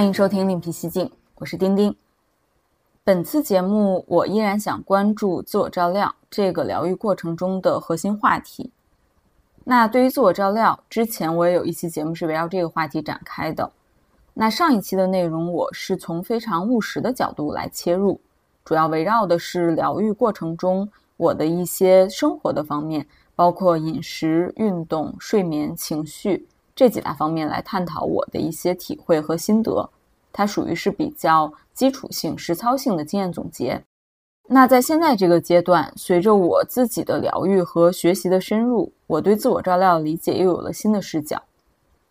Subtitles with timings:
[0.00, 1.94] 欢迎收听另辟蹊径，我是丁丁。
[3.04, 8.70] 本次节目我依然想关注自我照料这个疗愈过程中的核心话题。
[9.62, 13.70] 那对于自我照料，之前我也有一期节目是围绕这个话题展开的。
[14.32, 18.18] 那上一期的内容，我是从非常务实的角度来切入，
[18.64, 20.88] 主要围绕的是疗愈过程中
[21.18, 26.48] 我的一些生活的方面，包括饮食、运动、睡眠、情绪
[26.80, 29.86] 这几大方面来探讨我的一些体会和心得。
[30.32, 33.78] 它属于是比较基础性、实操性的经验总结。
[34.48, 41.42] 那在现在这个阶段，随着我自己的疗愈和学习的深入，我对自我照料理解又有了新的视角。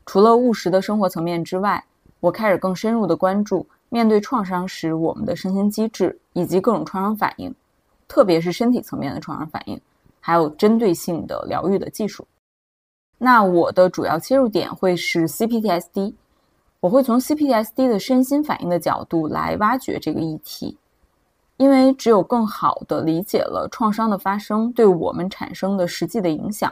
[0.05, 1.83] 除了务实的生活层面之外，
[2.19, 7.51] 我开始更深入的关注面对创伤时我们的身心机制以及各种创伤反应，
[8.07, 9.81] 特别是身体层面的创伤反应，
[10.19, 12.23] 还有针对性的疗愈的技术。
[13.20, 16.16] 那我的主要切入点会是 CPTSD，
[16.80, 20.78] 我会从 CPTSD 的身心反应的角度来挖掘这个议题。
[21.58, 26.72] 因为只有更好的理解了创伤的发生对我们产生的实际的影响，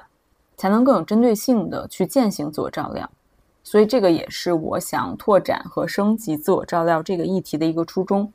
[0.55, 3.09] 才能更有针对性的去践行自我照料。
[3.63, 8.31] 所以这个也是我想拓展和升级自我照料这个议题的一个初衷。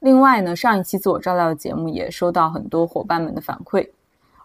[0.00, 3.88] 另外呢，上一期自我照料的节目也收到很多伙伴们的反馈，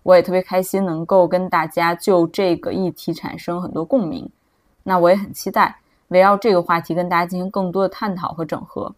[0.05, 4.29] 我也特别开心能够跟大家就这个议题产生很多共鸣。
[4.83, 8.93] 那我也很期待围绕这个话题跟大家进行更多的探讨和整合。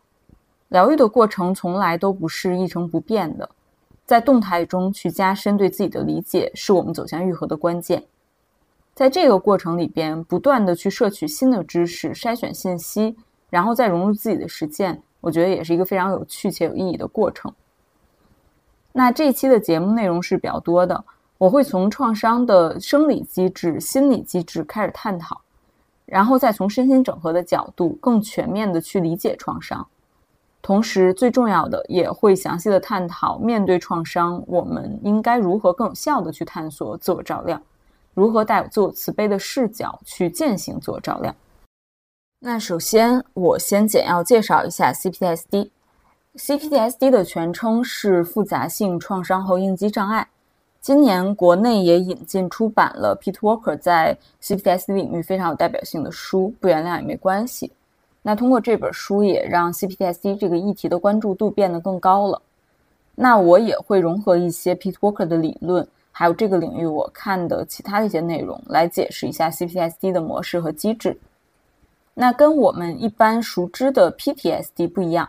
[0.68, 3.50] 疗愈的过程从来都不是一成不变的，
[4.06, 8.04] 在动态中去加深对自己的理解，是我们走向愈合的关键。
[8.94, 13.16] 在这个过程里边，不断的去摄取新的知识，筛选信息，
[13.50, 17.50] 然后再融入自己的实践，我觉得也是一个非常有趣且有意义的过程。
[18.98, 21.06] 那这一期的节目内容是比较多的，
[21.38, 25.40] 我会从创伤的生理机制、心理机制开始探讨，
[26.08, 29.88] 然后再从身心整合的角度，更全面的去理解创伤。
[30.64, 37.62] 同时，最重要的也会详细的探讨，面对创伤，我们应该如何更有效的去探索自我照料，
[38.16, 41.36] 如何带有自我慈悲的视角去践行自我照料。
[42.40, 45.70] 那首先，我先简要介绍一下 CPTSD。
[46.37, 50.27] CPTSD 的全称是复杂性创伤后应激障碍。
[50.80, 57.67] 今年国内也引进出版了 Pete Walker 在 CPTSD 领域非常有代表性的书《不原谅也没关系》。
[58.21, 62.39] 那通过这本书也让 CPTSD 这个议题的关注度变得更高了。
[63.15, 71.17] 那我也会融合一些 Pete Walker 的理论，还有这个领域我看的其他的一些内容，来解释一下 CPTSD 的模式和机制。
[72.14, 75.27] 那跟我们一般熟知的 PTSD 不一样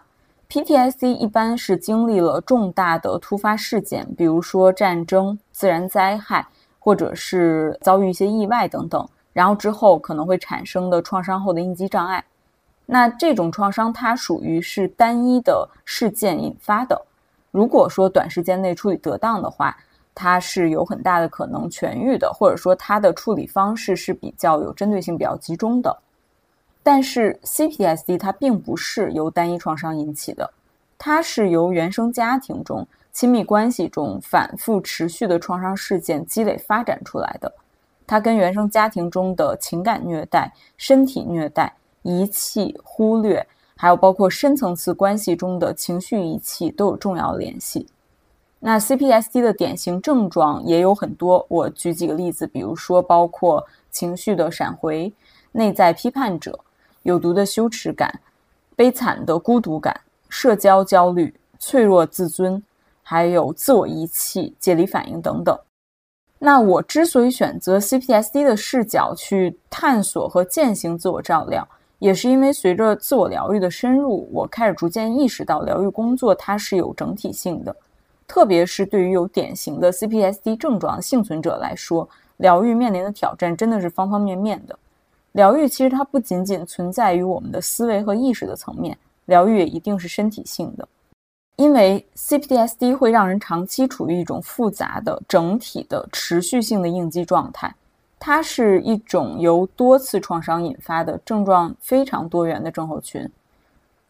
[0.48, 6.46] ，PTSD 一般是经历了重大的突发事件，比如说战争、自然灾害，
[6.78, 12.24] 或者是遭遇一些意外等等，然后之后可能会产生的创伤后的应激障碍。
[12.86, 16.98] 那这种创伤它属于是单一的事件引发的，
[17.50, 19.76] 如果说短时间内处理得当的话，
[20.14, 25.94] 它是有很大的可能痊愈的，或者说它的处理方式是比较有针对性、比较集中的。
[26.82, 30.50] 但是，C P S D 它并不是由单一创伤引起的，
[30.96, 37.52] 它是由原生家庭中亲密关系中反复持续的创伤事件积累发展出来的，
[38.06, 41.74] 它跟原生家庭中的情感虐待、身体虐待。
[42.02, 43.44] 遗弃、忽略，
[43.76, 47.86] 还有包括深层次关系中的情绪遗弃都有重要联系。
[48.60, 55.12] 那 CPSD 的典型症状也有很多，我举几个例子，比如说包括情绪的闪回、
[55.52, 56.58] 内在批判者、
[57.08, 58.20] 有毒的羞耻感、
[58.76, 59.98] 悲惨的孤独感、
[60.28, 62.62] 社交焦虑、脆弱自尊，
[63.02, 65.58] 还有自我遗弃、解离反应等等。
[66.38, 71.66] 那我之所以选择 CPSD 的视角去探索和践行自我照料。
[71.98, 77.74] 也是因为随着自我疗愈的深入，我开始逐渐意识到疗愈工作它是有整体性的，
[78.26, 84.78] 特别是对于有典型的 CPSD 症状幸存者来说，疗愈面临的挑战真的是方方面面的。
[85.32, 88.96] 疗愈其实它不仅仅存在于我们的思维和意识的层面，
[89.26, 90.88] 疗愈也一定是身体性的，
[91.56, 97.72] 因为 CPTSD 会让人长期处于一种复杂的、整体的、持续性的应激状态。
[98.18, 103.30] 它是一种由多次创伤引发的症状非常多元的症候群。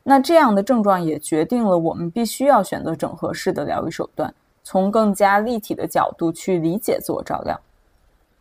[0.02, 4.32] 那这样的症状也决定了我们必须要选择整合式的疗愈手段，
[4.64, 7.60] 从更加立体的角度去理解自我照料。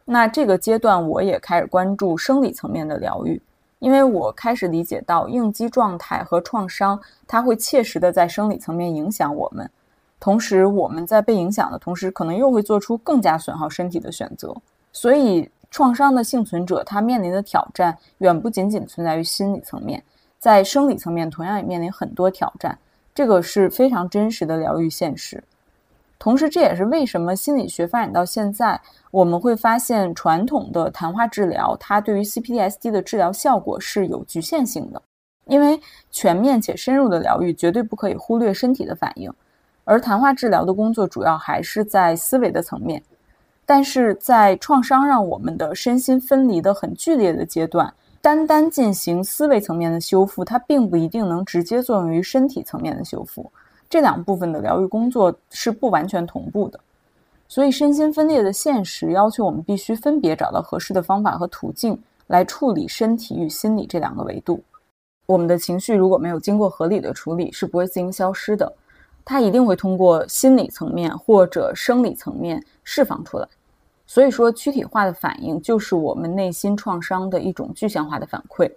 [0.10, 3.42] 那这个阶段我也开始关注生理层面的疗愈，
[3.80, 9.70] 因为我开始理解到应激状态和创伤，它会切实的在生理层面影响我们，
[10.20, 14.56] 同时我们在被影响的同时，可能又会做出更加损耗身体的选择，
[14.92, 15.50] 所以。
[15.70, 20.02] 创伤的幸存者，他面临的挑战远不仅仅存在于心理层面，
[20.40, 22.76] 在生理层面同样也面临很多挑战，
[23.14, 25.44] 这个是非常真实的疗愈现实。
[26.20, 28.82] 同时，这也是为什么心理学发展到现在，
[29.12, 35.02] 我们会发现传统的谈话治疗它对于 CPTSD 的治疗效果是有局限性的，
[35.46, 35.80] 因为
[36.12, 39.32] 全面且深入的疗愈绝对不可以忽略身体的反应，
[39.84, 43.02] 而谈话治疗的工作主要还是在思维的层面。
[43.66, 53.52] 但是在创伤让我们的身心分离的很剧烈的阶段，单单进行思维层面的修复，它并不一定能直接作用于身体层面的修复。
[53.90, 56.80] 这两部分的疗愈工作是不完全同步的，
[57.48, 61.98] 所以身心分裂的现实要求我们必须分别找到合适的方法和途径
[62.28, 64.62] 来处理身体与心理这两个维度。
[65.26, 68.72] 我们的情绪如果没有经过合理的处理，是不会自行消失的，
[69.26, 73.48] 它一定会通过心理层面或者生理层面释放出来。
[74.06, 78.72] 所以说，躯体化的反应就是我们内心创伤的一种具象化的反馈，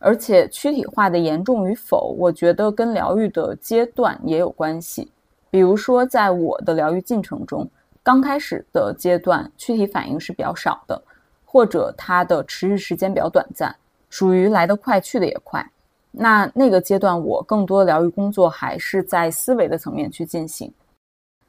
[0.00, 5.12] 而且躯体化的严重与否，我觉得跟疗愈的阶段也有关系。
[5.50, 7.68] 比如说，在我的疗愈进程中，
[8.02, 11.00] 刚开始的阶段，躯体反应是比较少的，
[11.44, 13.76] 或者它的持续时间比较短暂，
[14.08, 15.64] 属于来得快去得也快。
[16.10, 20.72] 那那个阶段，我更多的疗愈工作还是在思维的层面去进行。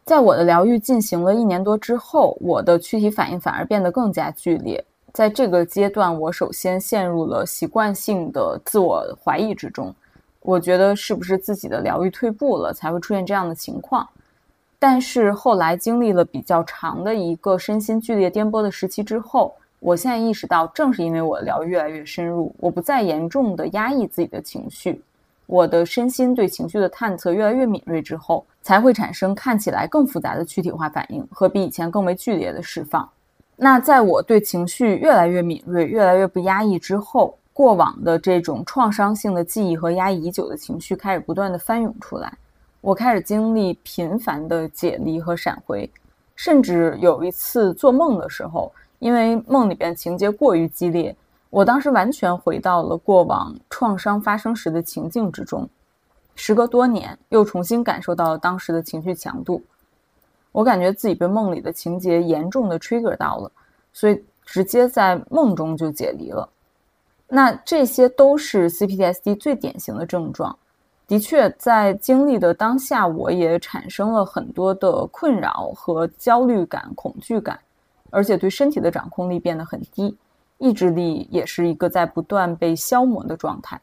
[0.03, 4.83] 在我的疗愈进行了一年多之后，我的躯体反应反而变得更加剧烈。
[5.13, 9.93] 在这个阶段，我首先陷入了习惯性的自我怀疑之中。
[10.41, 14.07] 我觉得是不是自己的疗愈退步了，才会出现这样的情况？
[14.79, 25.03] 但是后来经历了比较长的一个身心剧烈颠簸的时期之后，我现在意识到，正是因为我的疗愈越来越深入，我不再严重的压抑自己的情绪。
[25.45, 33.07] 我的身心对情绪的探测越来越敏锐之后，才会产生看起来更复杂的躯体化反应和比以前更为剧烈的释放。
[33.63, 42.35] 那在我对情绪越来越敏锐、越来越不压抑之后，过往的这种创伤性的记忆和压抑已久的情绪开始不断的翻涌出来。
[42.81, 45.87] 我开始经历频繁的解离和闪回，
[46.35, 51.15] 甚至有一次做梦的时候，因为梦里边情节过于激烈。
[51.51, 55.69] 我当时完全回到了过往创伤发生时的情境之中，
[56.33, 59.61] 时隔多年，又重新感受到了当时的情绪强度。
[60.51, 63.51] 我感觉自己被梦里的情节严重的 trigger 到了，
[63.93, 66.47] 所以直接在梦中就解离了。
[67.27, 70.57] 那这些都是 CPTSD 最典型的症状。
[71.07, 77.59] 的确，在经历的当下，我也产生了很多的困扰和焦虑感、恐惧感，
[78.09, 80.15] 而且对身体的掌控力变得很低。
[80.57, 83.81] 意志力也是一个在不断被消磨的状态，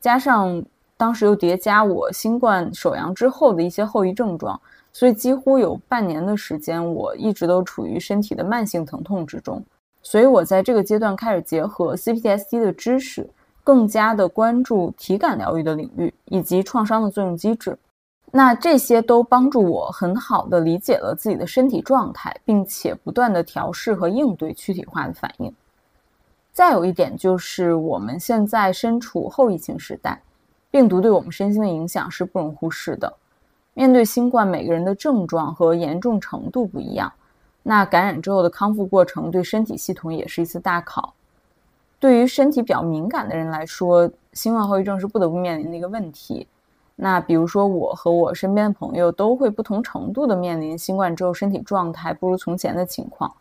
[0.00, 0.62] 加上
[0.96, 4.60] 当时又叠加我新冠首阳之后的一些后遗症状，
[4.92, 9.64] 所以几乎有半年的时间，我一直都处于身体的慢性疼痛之中。
[10.02, 13.28] 所以我在这个阶段开始结合 CPTSD 的知识，
[13.62, 17.76] 更加的关注体感疗愈的领域以及创伤的作用机制。
[18.30, 25.52] 那这些都帮助我很好的理解了自己的身体状态，并且不断的调试和应对躯体化的反应。
[26.52, 30.20] 再有一点就是，我们现在身处后疫情时代，
[30.70, 33.12] 病毒对我们身心的影响是不容忽视的。
[33.78, 37.12] 面对新冠，每个人的症状和严重程度不一样，
[37.62, 41.14] 那感染之后的康复过程对身体系统也是一次大考。
[42.00, 46.44] 对于身体比较敏感的人来说，新冠后遗症是不得不面临的一个问题。
[46.96, 53.32] 那比如说，我和我身边的朋友都会不同程度的面临新冠之后身体状态不如从前的情况。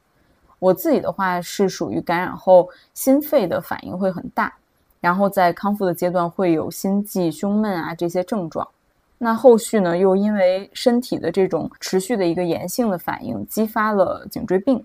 [0.59, 4.53] 我自己的话是属于感染后心肺的反应会很大，
[4.99, 8.67] 然后在康复的阶段会有心悸、胸闷啊这些症状。
[9.19, 14.83] 那后续呢，又因为身体的这种持续的一个炎性的反应，激发了颈椎病，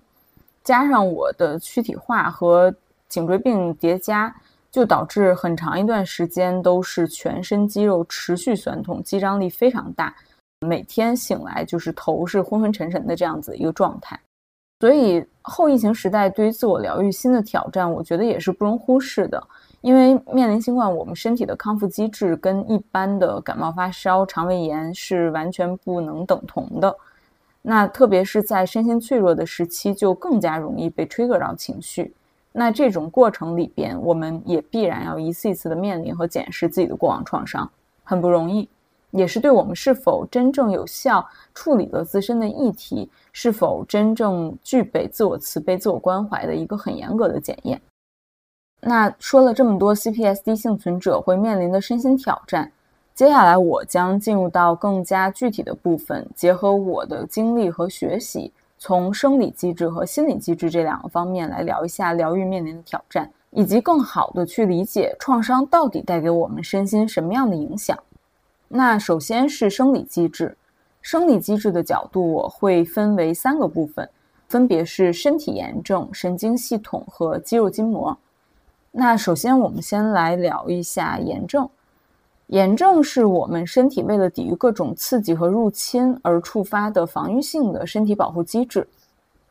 [0.63, 2.73] 加上我的躯体化和
[3.07, 4.35] 颈椎病叠加，
[4.71, 10.15] 就导致很长一段时间都是全身肌肉持续酸痛，肌张力非常大，
[10.61, 14.19] 每天醒来就是头是昏昏沉沉的这样子一个状态。
[14.79, 19.41] 所以后疫情时代对于自我疗愈新的挑战，我觉得也是不容忽视的。
[19.83, 26.95] 因为面临新冠，我们身体的康复机制跟一般的感冒发烧、肠胃炎是完全不能等同的。
[27.61, 32.13] 那特别是在身心脆弱的时期，就更加容易被 trigger 到情绪。
[32.53, 37.69] 那这种过程里边，我们也必然要一次一次的面临和检视自己的过往创伤，
[38.05, 38.69] 很不容易。
[39.11, 47.81] 也是对我们是否真正有效处理了自身的议题，是否真正具备自我慈悲、自我关怀的一个很严格的检验。
[48.85, 52.69] 那说了这么多，CPSD 幸存者会面临的身心挑战，
[53.15, 67.97] 接下来我将进入到更加具体的部分，结合我的经历和学习，从生理机制和心理机制这两个方面来聊一下疗愈面临的挑战，以及更好的去理解创伤到底带给我们身心什么样的影响。
[68.67, 70.57] 那首先是生理机制，
[71.01, 74.09] 生理机制的角度我会分为三个部分，
[74.49, 78.17] 分别是身体炎症、神经系统和肌肉筋膜。
[78.95, 81.67] 那首先我们先来聊一下炎症。
[82.45, 88.87] 炎症是我们身体为了抵御各种刺激和入侵而触发的防御性的身体保护机制。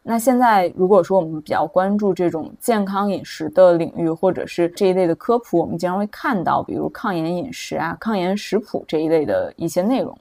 [0.04, 10.16] 那现在，如果说我们比较关注这种健康饮食的领域，或者是这一类的科普，我们经常会看到，比如抗炎饮食啊、抗炎食谱这一类的一些内容。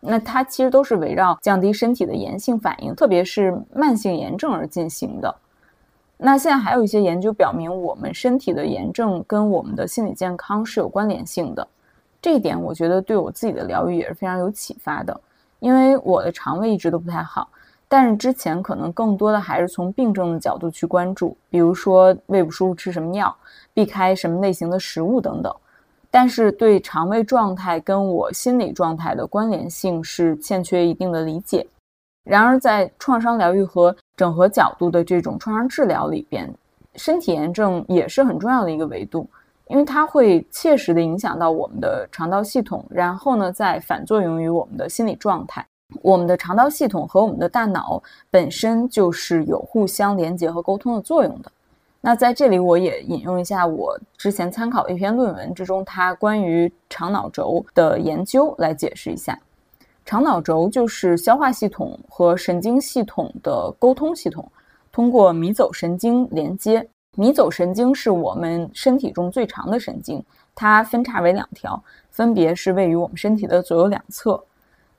[0.00, 5.34] 那它其实都是围绕降低身体的炎性反应，特别是慢性炎症而进行的。
[6.18, 11.66] 那现在还有一些研究表明，我们身体的炎症跟我们的心理健康是有关联性的。
[12.22, 15.20] 这一点我觉得对我自己的疗愈也是非常有启发的，
[15.60, 17.48] 因为我的肠胃一直都不太好。
[17.88, 23.32] 但是之前可能更多的还是从病症的角度去关注，比如说胃不舒服吃什么药，
[23.72, 25.54] 避开什么类型的食物等等。
[26.10, 31.64] 但是对肠胃状态跟我心理状态的关联性是欠缺一定的理解。
[32.24, 36.52] 然而在创伤疗愈和整合角度的这种创伤治疗里边，
[36.94, 39.28] 身体炎症也是很重要的一个维度，
[39.68, 45.64] 因为它会切实的影响到我们的肠道系统，然后呢再反作用于我们的心理状态。
[46.02, 51.52] 我们的肠道系统和我们的大脑本身就是有互相连接和沟通的作用的。
[52.00, 59.38] 那在这里，我也引用一下我之前参考的一篇论文之中，它关于肠脑轴的研究来解释一下。
[60.06, 64.48] 肠脑轴就是消化系统和神经系统的沟通系统，
[64.92, 66.88] 通过迷走神经连接。
[67.16, 71.82] 迷走神经是我们身体中最长的神经，它分叉为两条，
[72.12, 74.40] 分别是位于我们身体的左右两侧。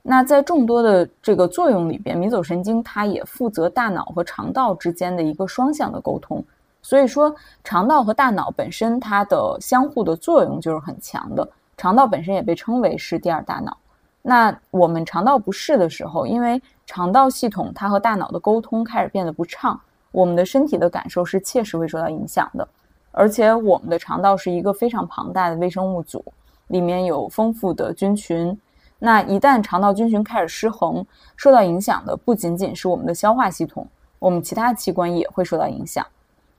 [0.02, 6.44] 那在众多的这个作用里边，迷走神经它也负责大脑和肠道之间的一个双向的沟通。
[6.82, 7.34] 所以说，
[7.64, 11.48] 肠道和大脑本身它的相互的作用就是很强的。
[11.78, 13.78] 肠道本身也被称为是第二大脑。
[14.22, 19.80] 那我们肠道不适的时候，因为肠道系统它和大脑的沟通开始变得不畅，
[20.12, 22.68] 我们的身体的感受是切实会受到影响的。
[23.12, 26.24] 而且我们的肠道是一个非常庞大的微生物组，
[26.68, 28.58] 里面有丰富的菌群。
[29.00, 31.06] 那一旦肠道菌群开始失衡，
[31.36, 33.88] 受到影响的不仅仅是我们的消化系统，
[34.20, 36.06] 我们其他器官也会受到影响，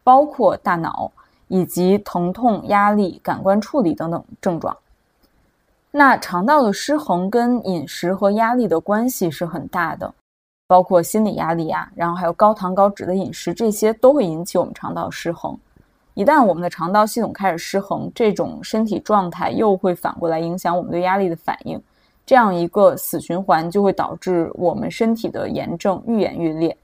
[0.02, 1.10] 包括大脑
[1.48, 4.76] 以及疼痛、压力、感官处理等等症状。
[5.90, 10.12] 那肠道的失衡跟饮食和压力的关系是很大的，
[10.66, 15.58] 包括心理压力呀，然后还有高糖高脂的饮食，这些都会引起我们肠道失衡。
[16.12, 21.80] 一旦我们的肠道系统开始失衡，这种身体状态又会反过来影响我们对压力的反应。
[22.26, 26.76] 这样一个死循环就会导致我们身体的炎症愈演愈烈，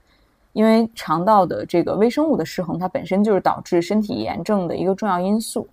[0.53, 5.67] 因为肠道的这个微生物的失衡，它本身就是导致身体炎症的一个重要因素。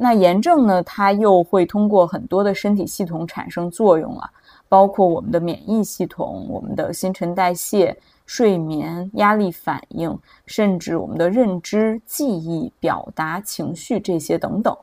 [0.00, 4.30] 那炎症呢，它又会通过很多的身体系统产生作用啊，
[4.68, 14.76] 包括我们的免疫系统、我们的新陈代谢、睡眠、压力反应，甚至我们的认知、记忆、表达、情绪这些等等。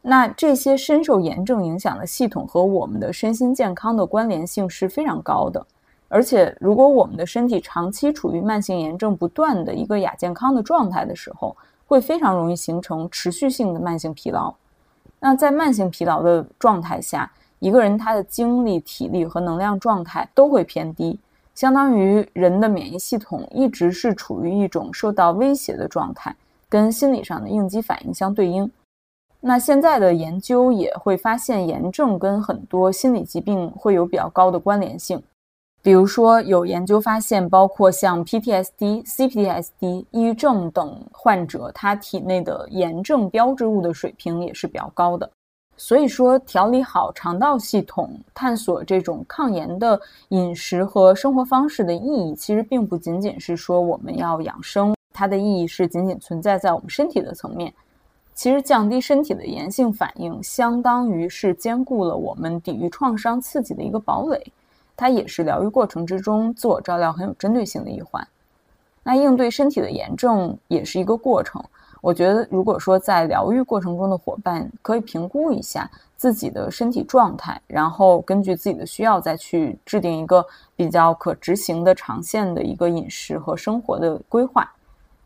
[0.00, 5.66] 那这些深受炎症影响的系统和我们的身心健康的关联性是非常高的，
[6.08, 11.54] 而且如果我们的身体长期处于慢性炎症不断的一个亚健康的状态的时候，
[11.86, 14.54] 会非常容易形成持续性的慢性疲劳。
[15.18, 21.18] 那在慢性疲劳的状态下，一个人他的精力、体力和能量状态都会偏低，
[21.54, 26.34] 相当于人的免疫系统一直是处于一种受到威胁的状态，
[26.68, 28.70] 跟心理上的应激反应相对应。
[29.40, 35.22] 那现在的研究也会发现，炎症跟很多心理疾病会有比较高的关联性。
[35.86, 45.30] 比如说，有研究发现，包括像 PTSD、CPTSD、抑郁症等患者，他体内的炎症标志物的水平也是比较高的。
[45.76, 50.00] 所以说，调理好肠道系统，探索这种抗炎的
[50.30, 57.72] 饮食和生活方式的意义，其实并不仅仅是说我们要养生，它的意义是仅仅存在在我们身体的层面。
[58.34, 64.52] 其实降低身体的炎性反应，相当于是兼顾了我们抵御创伤刺激的一个堡垒，
[64.96, 68.26] 它也是疗愈过程之中自我照料很有针对性的一环。
[69.02, 71.62] 那应对身体的炎症也是一个过程。
[72.00, 80.44] 我觉得，如果说在疗愈过程中的伙伴可以评估一下自己的身体状态，然后根据自己的需要再去制定一个
[80.76, 84.70] 比较可执行的长线的一个饮食和生活的规划。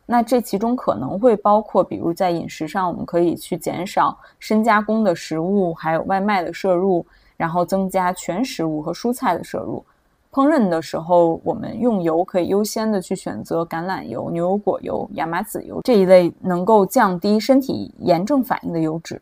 [0.06, 7.04] 那这其中可能会包括，比如在饮食上，我们可以去减少深加工的食物，还有外卖的摄入，
[7.40, 9.82] 然后增加全食物和蔬菜的摄入。
[10.30, 19.18] 烹饪的时候，我们用油可以优先的去选择橄榄油、牛油果油、亚麻籽油这一类能够降低身体炎症反应的油脂，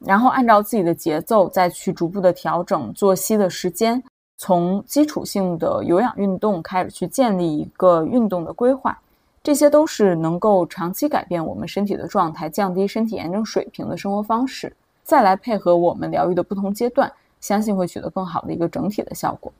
[0.00, 4.00] 然后按照自己的节奏再去逐步的调整作息的时间，
[4.36, 8.96] 从基础性的有氧运动开始去建立一个运动的规划，
[9.42, 14.76] 这些都是能够长期改变我们身体的状态、降低身体炎症水平的生活方式。
[15.02, 17.12] 再来配合我们疗愈的不同阶段，
[17.42, 19.52] 相信会取得更好的一个整体的效果。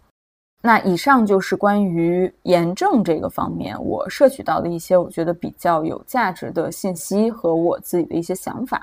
[0.63, 8.81] 那以上就是关于炎症这个方面，我摄取到的一些我觉得比较有价值的信息和我自己的一些想法。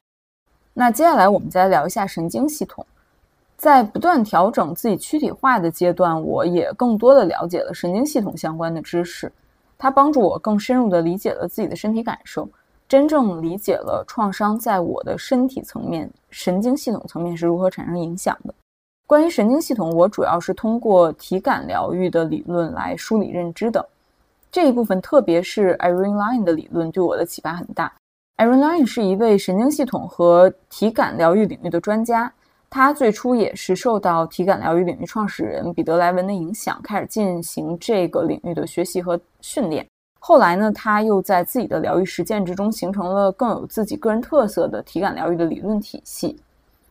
[0.74, 2.86] 那接下来我们再聊一下神经系统。
[3.56, 9.30] 在不断调整自己躯体化的阶段，我也更多的了解了神经系统相关的知识，
[9.78, 12.48] 它帮助我更深入的理解了自己的身体感受，
[12.88, 18.54] 真正理解了创伤在我的身体层面、神经系统层面是如何产生影响的。
[19.10, 23.84] 关于神经系统，我主要是通过体感疗愈的理论来梳理认知的。
[24.52, 27.92] 这一部分，特别是 Irene Line 的理论，对我的启发很大。
[28.38, 32.32] Irene Line 是一位神经系统和体感疗愈领域的专家，
[32.70, 39.84] 他最初也是受到体感疗愈领域创始人彼得莱文的影响，开始进行这个领域的学习和训练。
[40.20, 46.40] 后来呢，他又在自己的疗愈实践之中，形成了更有自己个人特色的体感疗愈的理论体系。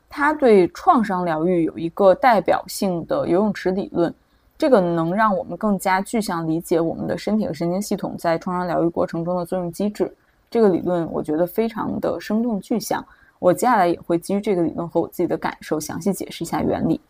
[0.08, 4.12] 他对创伤疗愈有一个代表性的游泳池理论，
[4.56, 10.12] 这个能让我们更加具象理解我们的身体和神经系统在创伤疗愈过程中的作用机制。
[10.50, 13.04] 这个理论我觉得非常的生动具象。
[13.38, 17.00] 我接下来也会基于这个理论和我自己的感受详细解释一下原理。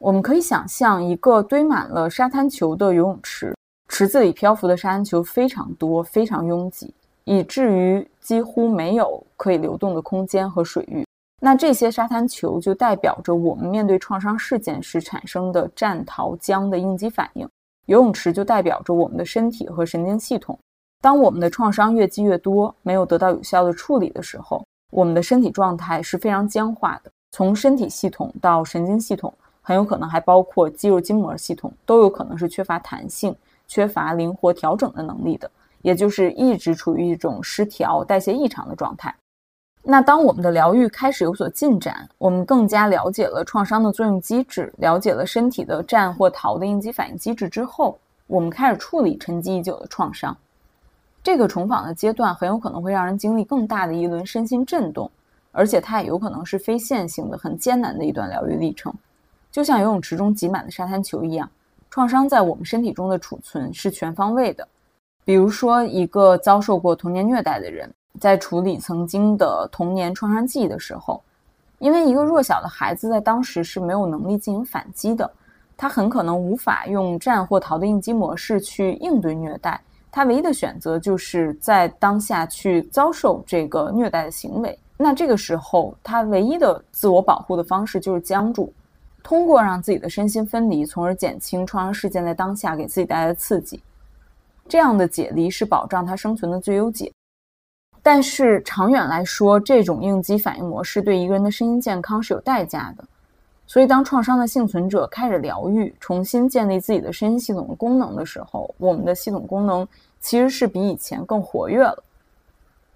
[0.00, 3.54] 我们可以想象一个堆满了沙滩球的游泳池，
[3.88, 11.06] 池子里漂浮的沙滩球非常多，非常拥挤，以至于几乎没有可以流动的空间和水域。
[11.44, 17.46] 那这些沙滩球就代表着我们面对创伤事件时产生的战、逃、僵的应激反应。
[17.84, 20.58] 游泳池就代表着我们的身体和神经系统。
[21.02, 27.12] 当我们的创伤越积越多，没有得到有效的处理的时候，我们的身体状态是非常僵化的。
[27.30, 29.30] 从身体系统到神经系统，
[29.60, 33.36] 很有可能还包括肌肉筋膜系统，都有可能是缺乏弹性、
[33.68, 35.50] 缺乏灵活调整的能力的，
[35.82, 39.14] 也就是一直处于一种失调、代谢异常的状态。
[39.86, 50.34] 那当我们的疗愈开始有所进展，我们更加了解了创伤的作用机制，了解了身体的战或逃的应激反应机制之后，我们开始处理沉积已久的创伤。
[51.22, 55.10] 这个重访的阶段很有可能会让人经历更大的一轮身心震动，
[55.52, 58.90] 而且它也有可能是非线性的、很艰难的一段疗愈历程。
[59.52, 61.46] 就像游泳池中挤满的沙滩球一样，
[61.90, 64.66] 创伤在我们身体中的储存是全方位的。
[65.26, 67.92] 比如说，一个遭受过童年虐待的人。
[68.20, 71.22] 在处理曾经的童年创伤记忆的时候，
[71.78, 75.30] 因为一个弱小的孩子在当时是没有能力进行反击的，
[75.76, 84.78] 他很可能无法用战或逃的应激模式去应对虐待，他唯一的选择就是在当下去遭受这个虐待的行为。
[84.96, 88.72] 那这个时候，他唯一的自我保护的方式就是僵住，
[89.24, 93.82] 通过让自己的身心分离，从而减轻创伤事件在当下给自己带来的刺激。
[94.68, 97.12] 这样的解离是保障他生存的最优解。
[98.04, 103.04] 但是长远来说，这种应激反应模式对一个人的身心健康是有代价的。
[103.66, 109.88] 所以，当创伤的幸存者开始疗愈、重新建立自己的身心系统的功能的时候，我们的系统功能
[110.20, 112.04] 其实是比以前更活跃了。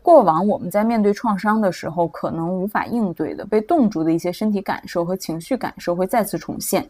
[0.03, 6.87] 过往我们在面对创伤的时候，可能无法应对的、被冻住的一些身体感受和情绪感受会再次重现。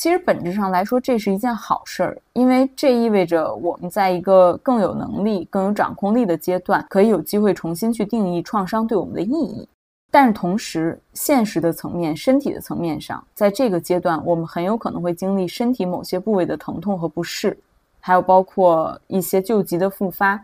[0.00, 9.68] 其实本质上来说，这是一件好事儿，因为这意味着我们在一个更有能力、更有掌控力的阶段，可以有机会重新去定义创伤对我们的意义。
[10.10, 17.54] 但是同时，现实的层面、身体的层面上，在这个阶段，我们很有可能会经历身体某些部位的疼痛和不适，
[18.00, 20.42] 还有包括一些救急的复发。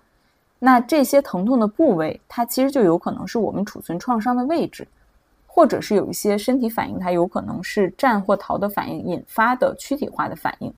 [0.58, 4.86] 那这些疼痛的部位，它其实就有可能是我们储存创伤的位置。
[5.56, 10.70] 或者是有一些身体反应，它有可能是战或逃的反应引发的躯体化的反应。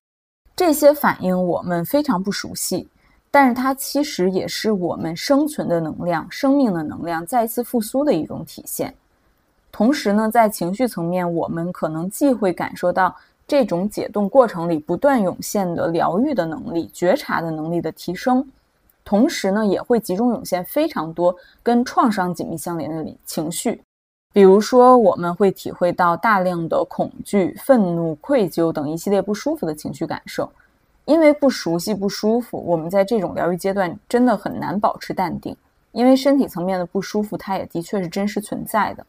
[0.55, 2.87] 这些反应我们非常不熟悉，
[3.29, 8.95] 但是它其实也是我们生存的能量、生命的能量再次复苏的一种体现。
[9.73, 13.13] 同时呢，在情绪层面，我们可能既会感受到
[13.49, 18.49] 这种解冻过程里不断涌现的疗愈的能力、觉察的能力的提升，
[19.05, 23.83] 同时呢，也会集中涌现非常多跟创伤紧密相连的情绪。
[24.33, 30.51] 比如说，我们会体会到大量的恐惧、愤怒、愧疚等一系列不舒服的情绪感受。
[31.07, 35.57] 因为不熟悉、不舒服，我们在这种疗愈阶段真的很难保持淡定。
[35.93, 39.05] 因为身体层面的不舒服，它也的确是真实存在的，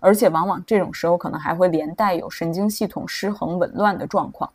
[0.00, 4.50] 而且往往这种时候可能还会连带有神经系统失衡、紊乱的状况。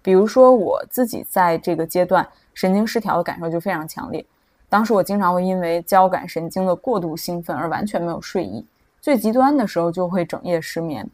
[0.00, 4.24] 比如说我自己在这个阶段神经失调的感受就非常强烈，
[4.70, 8.64] 当时我经常会因为交感神经的过度兴奋而完全没有睡意，
[9.08, 11.08] 最极端的时候就会整夜失眠。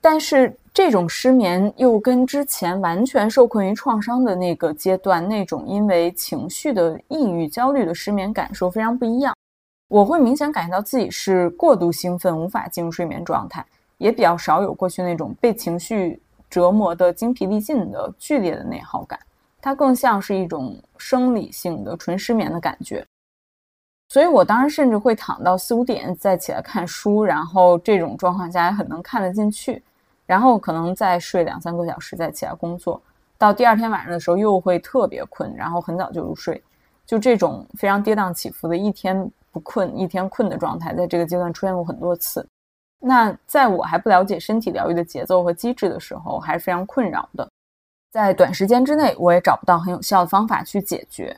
[0.00, 9.36] 但是这种失眠又跟之前完全受困于创伤的那个阶段那种因为情绪的抑郁、焦虑的失眠感受非常不一样。
[9.88, 13.62] 我会明显感觉到自己是过度兴奋，无法进入睡眠状态，
[13.98, 19.20] 也比较少有过去那种被情绪折磨的精疲力尽的剧烈的内耗感。
[19.60, 23.04] 它更像是一种生理性的纯失眠的感觉。
[24.08, 29.82] 所以我当时甚至会躺到四五点再起来看书，然后这种状况下也很能看得进去，
[30.26, 33.00] 然后可能再睡两三个小时再起来工作，
[33.36, 36.62] 到第二天晚上的时候又会特别困，然后很早就入睡，
[37.06, 39.30] 就这种非常跌宕起伏的一天。
[39.50, 42.46] 不困一天困的状态，在这个阶段出现过很多次。
[43.00, 47.48] 那在我还不了解身体疗愈的节奏和机制的时候，还是非常困扰的。
[48.12, 51.34] 在短时间之内，我也找不到很有效的方法去解决。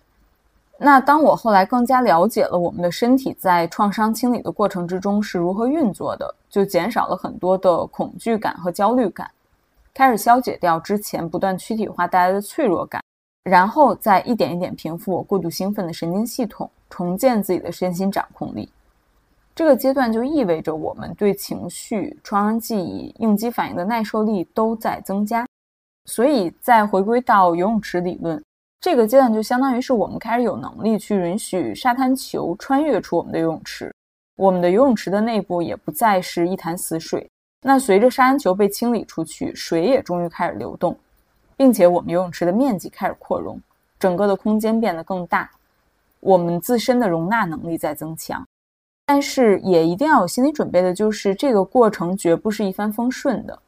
[0.82, 9.30] 那当我后来更加了解了我们的身体在创伤清理的过程之中是如何运作的，就减少了很多的恐惧感和焦虑感，
[9.92, 13.02] 开始消解掉之前不断躯体化带来的脆弱感。
[13.44, 18.66] 然后再一点一点平复我过度兴奋的神经系统，重建自己的身心掌控力。
[19.54, 25.46] 这个阶段就意味着我们对情绪、创伤记忆、应激反应的耐受力都在增加。
[26.06, 28.42] 所以，再回归到游泳池理论，
[28.80, 33.94] 这个阶段就相当于是我们开始有能力去允许沙滩球穿越出我们的游泳池，
[34.36, 37.28] 我们的游泳池的内部也不再是一潭死水。
[37.62, 40.96] 那随着沙滩球被清理出去，水也终于开始流动。
[41.58, 43.60] 并且我们游泳池的面积开始扩容，
[43.98, 45.50] 整个的空间变得更大，
[46.20, 48.42] 我们自身的容纳能力在增强。
[49.04, 53.58] 但是也一定要有心理准备的，就是这个过程绝不是一帆风顺的。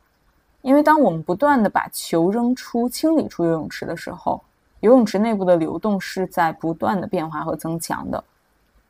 [0.63, 4.43] 因为当我们不断的把球扔出、清理出游泳池的时候，
[4.83, 8.23] 游泳池内部的流动是在不断的变化和增强的。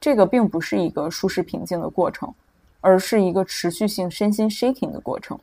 [0.01, 2.33] 这个并不是一个舒适平静的过程，
[2.81, 5.39] 而是一个持续性身心 shaking 的过程。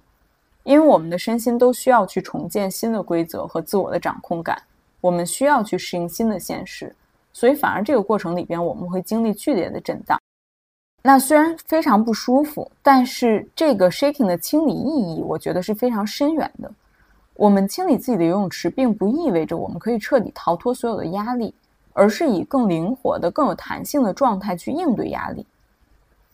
[0.64, 4.62] 因为我们的身心都需要去重建新的规则和自我的掌控感，
[5.02, 6.94] 我们需要去适应新的现实，
[7.32, 10.20] 所以反而这个过程里边我们会经历剧烈的震荡。
[11.02, 16.70] 那虽然非常不舒服，但是这个 shaking 的清理意义，我觉得是非常深远的。
[17.40, 21.56] 我们清理自己的游泳池，并不意味着我们可以彻底逃脱所有的压力，
[21.94, 25.48] 而是以更灵活的、更有弹性的状态去应对压力。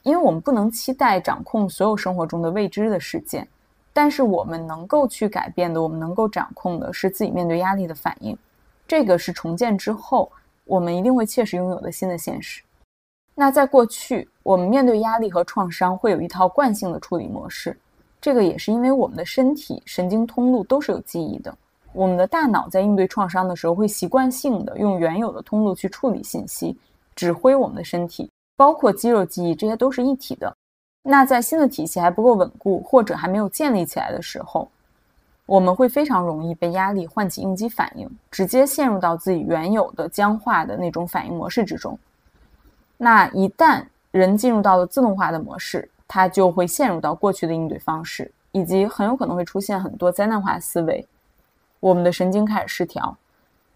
[0.02, 3.48] 因为我们不能期待掌控所有生活中的未知的事件。
[3.94, 8.36] 但是我们能够去改变的，我们能够掌控的是自己面对压力的反应，
[8.88, 10.32] 这个是重建之后
[10.63, 12.63] 我们一定会切实拥有的新的现实。
[13.36, 17.78] 那在过去，我们面对压力和创伤会有一套惯性的处理模式，
[18.26, 21.56] 这个也是因为我们的身体神经通路都是有记忆的，
[21.94, 26.76] 我们的大脑在应对创伤的时候会习惯性的用原有的通路去处理信息，
[27.16, 30.52] 指挥我们的身体，包括肌肉记忆，这些都是一体的。
[31.04, 34.68] 那在新的体系还不够稳固，或者还没有建立起来的时候，
[35.46, 41.96] 我们会非常容易被压力唤起应激反应，直接陷入到自己原有的僵化的那种反应模式之中。
[42.98, 51.06] 那一旦人进入到了自动化的模式，他就会陷入到过去的应对方式，以及很有可能会出现很多灾难化思维。
[51.80, 53.15] 我们的神经开始失调，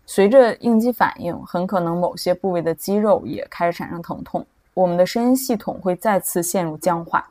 [0.05, 4.45] 随着应激反应，很可能某些部位的肌肉也开始产生疼痛。
[4.73, 7.27] 我们的声音系统会再次陷入僵化。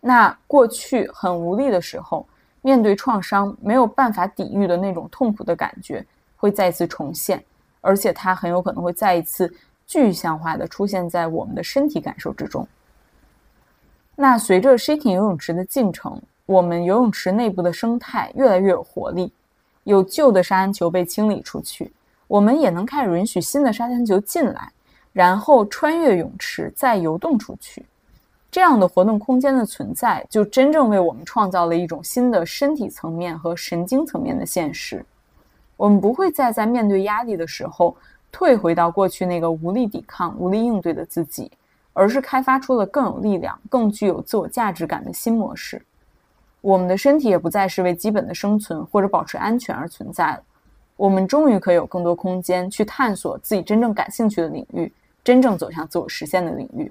[0.00, 2.26] 那过去很无力的时候，
[2.62, 6.04] 面对创伤没有办法抵御的那种痛苦的感觉
[6.36, 7.44] 会再次重现，
[7.80, 9.52] 而且它很有可能会再一次
[9.86, 12.66] 具象化的出现在我们的身体感受之中。
[14.20, 19.32] 那随着 shaking 游泳池的进程，我们游泳池内部的生态越来越有活力，
[19.84, 21.92] 有旧的沙滩球被清理出去，
[22.26, 24.72] 我们也能开始允许新的沙滩球进来。
[25.12, 27.86] 然后穿越泳池，再游动出去，
[28.50, 35.04] 这样的活动空间的存在，就真正为我们创造了一种新的身体层面和神经层面的现实。
[35.76, 37.96] 我们不会再在面对压力的时候
[38.32, 41.48] 退回到过去那个无力抵抗、无力应对的自己，
[41.98, 45.84] 而是开发出了更有力量、更具有自我价值感的新模式。
[46.60, 50.42] 我们的身体也不再是为基本的生存或者保持安全而存在了。
[50.96, 54.92] 我们终于可以有更多空间去探索自己真正感兴趣的领域。
[55.24, 56.90] 真正走向自我实现的领域，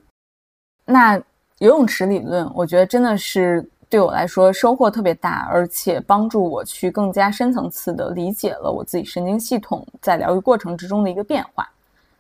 [0.86, 1.16] 那
[1.58, 11.68] 游泳池理论，我觉得真的是对我来说收获特别大，而且帮助我去更加深层次的理解了我自己神经系统在疗愈过程之中的一个变化。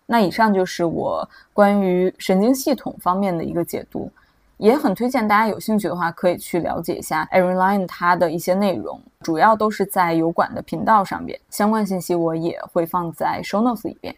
[0.07, 4.11] 那以上就是我关于神经系统方面的一个解读。
[4.57, 14.15] 也很推荐大家有兴趣的话，可以去了解一下 Erin Line 它的一些内容，主要都是在油管的频道上边，相关信息我也会放在 Show Notes 里边。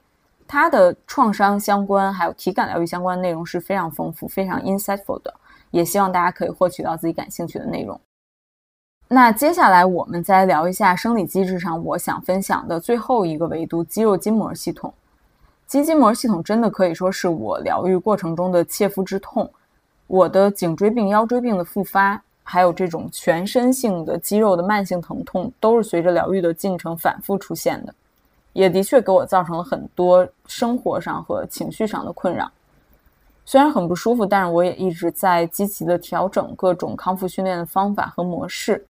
[0.47, 5.33] 它的创伤相关还有体感疗愈相关内容是非常丰富、非常 insightful 的，
[5.71, 7.99] 也希望大家可以获取到自己感兴趣的内容。
[9.09, 14.93] 那接下来我们再聊一下生理机制上我想分享的最后一个维度——肌肉筋膜系统。
[15.69, 19.47] 肌筋膜系统真的可以说是我疗愈过程中的切肤之痛。
[20.07, 27.93] 我的颈椎病、腰椎病的复发，还有这种全身性的肌肉的慢性疼痛，都是随着疗愈的进程反复出现的，
[28.53, 32.51] 也的确给我造成了很多生活上和情绪上的困扰。
[33.45, 38.83] 虽然很不舒服，但是我也一直在积极的调整各种康复训练的方法和模式。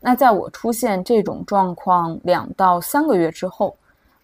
[0.00, 3.76] 那在我出现这种状况两到三个月之后，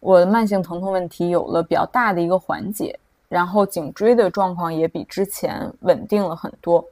[0.04, 2.96] 我的慢性疼痛问题有了比较大的一个缓解。
[3.26, 6.84] 然后颈椎的状况也比之前稳定了很多。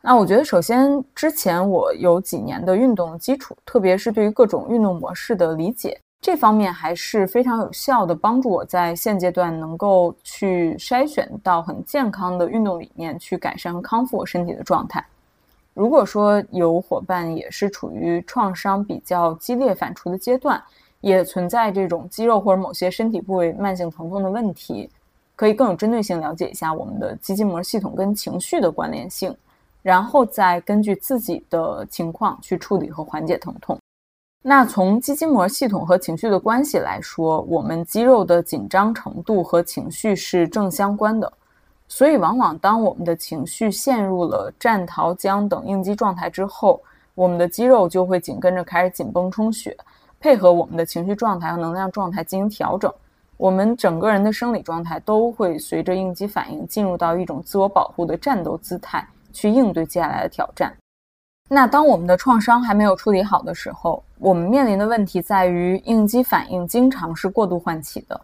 [0.00, 15.04] 那我觉得，首先之前我有几年的运动基础，特别是对于各种运动模式的理解，这方面还是非常有效的，帮助我在现阶段能够去筛选到很健康的运动理念，去改善和康复我身体的状态。
[15.74, 20.62] 如果说有伙伴也是处于创伤比较激烈反刍的阶段，
[21.04, 24.90] 也存在这种肌肉或者某些身体部位慢性疼痛的问题。
[25.36, 29.36] 可以更有针对性了解一下我们的肌筋膜系统跟情绪的关联性，
[29.82, 33.76] 然后再根据自己的情况去处理和缓解疼痛。
[34.42, 41.32] 那从肌筋膜系统和情绪的关系来说，我们肌肉的紧张程度和情绪是正相关的。
[41.88, 46.80] 所以，往往当我们的情绪陷入了战、逃、僵等应激状态之后，
[47.16, 49.76] 我们的肌肉就会紧跟着开始紧绷充血，
[50.24, 52.90] 配合我们的情绪状态和能量状态进行调整。
[53.36, 60.74] 我们整个人的生理状态都会随着应激反应进入到一种自我保护的战斗姿态，去应对接下来的挑战。
[61.50, 68.18] 那当我们的创伤还没有处理好的时候，我们面临的问题在于应激反应经常是过度唤起的。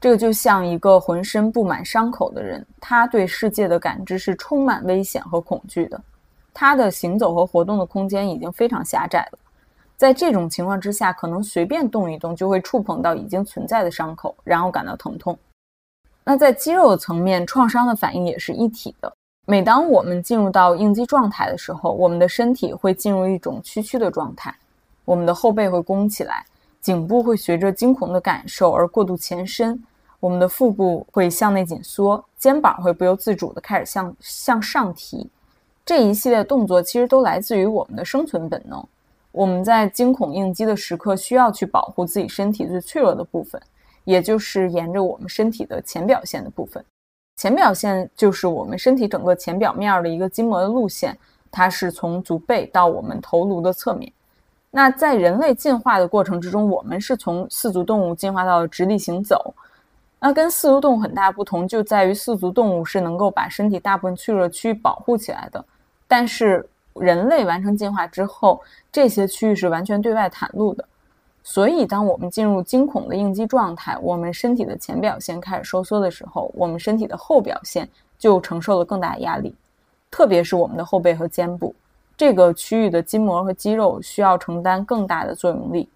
[0.00, 6.00] 这个就像一个浑身布满伤口的人，他对世界的感知是充满危险和恐惧的，
[6.54, 9.38] 他的行走和活动的空间已经非常狭窄了。
[9.96, 15.38] 在这种情况之下，可能随便动一动就会触碰到已经存在的伤口，然后感到疼痛。
[16.22, 19.12] 那在肌肉层面，创伤的反应也是一体的。
[19.46, 24.54] 每当我们进入到应激状态的时候，我们的身体会进入一种屈曲的状态，
[25.04, 26.44] 我们的后背会弓起来，
[26.80, 29.80] 颈部会随着惊恐的感受而过度前伸，
[30.18, 35.30] 我们的腹部会向内紧缩，肩膀会不由自主地开始向向上提。
[35.84, 38.84] 这一系列动作其实都来自于我们的生存本能。
[39.36, 43.60] 我们在惊恐应激的时刻，需要去保护自己身体最脆弱的部分，
[44.04, 46.82] 也就是沿着我们身体的前表线的部分。
[47.36, 51.14] 前表线就是我们身体整个前表面的一个筋膜的路线，
[51.50, 54.10] 它是从足背到我们头颅的侧面。
[54.70, 59.54] 那在人类进化的过程之中，我们是从四足动物进化到直立行走。
[60.18, 65.62] 那跟四足动物很大不同，就在于四足动物是能够把身体大部分脆弱区域保护起来的，
[66.08, 66.66] 但是。
[67.00, 70.84] 人类完成进化之后，这些区域是完全对外袒露的。
[71.42, 79.54] 所以，当我们进入惊恐的应激状态，我们身体的前表现开始收缩的时候，我们身体的后表现就承受了更大的压力。
[80.10, 81.74] 特别是我们的后背和肩部
[82.16, 85.88] 这个区域的筋膜和肌肉需要承担更大的作用力，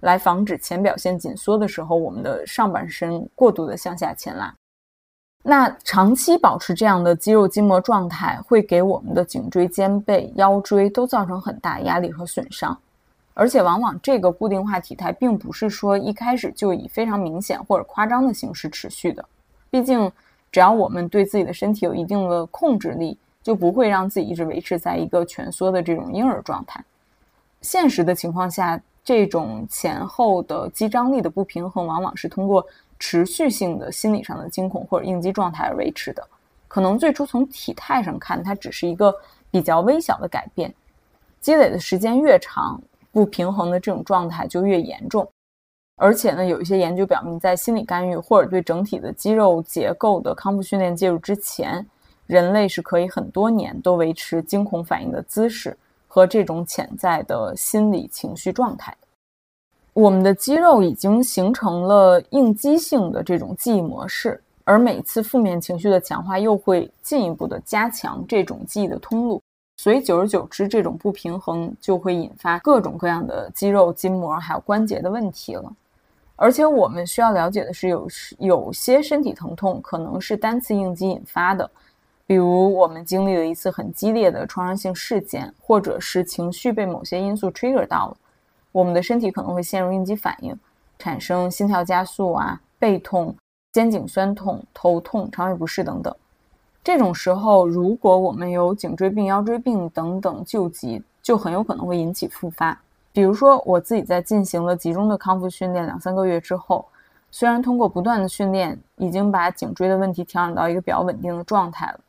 [0.00, 4.52] 来防止前表现紧缩的时候，我们的上半身过度的向下牵拉。
[5.42, 12.76] 那长期保持这样的肌肉筋膜状态，会给我们的颈椎、肩背、腰椎都造成很大压力和损伤，
[13.32, 19.24] 而且往往这个固定化体态并不是说一开始就以非常明显或者夸张的形式持续的。
[19.70, 20.10] 毕竟，
[20.52, 26.84] 只要我们对自己的身体有一定的控制力，就不会让自己一直维持在一个蜷缩的这种婴儿状态。
[27.62, 32.66] 现实的情况下，这种前后的肌张力的不平衡，往往是通过。
[32.98, 36.26] 持续性的心理上的惊恐或者应激状态而维持的，
[36.66, 39.14] 可能最初从体态上看，它只是一个
[39.50, 40.74] 比较微小的改变，
[41.40, 42.80] 积累的时间越长，
[43.12, 45.26] 不平衡的这种状态就越严重。
[45.96, 51.84] 而且呢，有一些研究表明，在心理干预或者对整体的肌肉结构的康复训练介入之前，
[52.26, 58.96] 人类是可以很多年都维持惊恐反应的姿势和这种潜在的心理情绪状态。
[59.98, 69.42] 我们的肌肉已经形成了应激性的这种记忆模式，而每次负面情绪的强化又会进一步的加强这种记忆的通路，
[69.76, 75.64] 所以久而久之，这种不平衡就会引发各种各样的肌肉、筋膜还有关节的问题了。
[76.36, 78.08] 而且我们需要了解的是，有
[78.38, 81.68] 有些身体疼痛可能是单次应激引发的，
[82.24, 88.16] 比如我们经历了一次很激烈的创伤性事件，或者是情绪被某些因素 trigger 到了，
[88.72, 90.56] 我们的身体可能会陷入应激反应，
[90.98, 93.34] 产生心跳加速啊、背痛、
[93.72, 96.14] 肩颈酸痛、头痛、肠胃不适等等。
[96.84, 102.78] 这种时候，如果我们有颈椎病、腰椎病等等救急，就很有可能会引起复发。
[103.12, 106.86] 比如说，我自己在进行了集中的康复训练两三个月之后，
[107.30, 112.00] 虽然通过不断的训练，已经把颈椎的问题调整到一个比较稳定的状态了，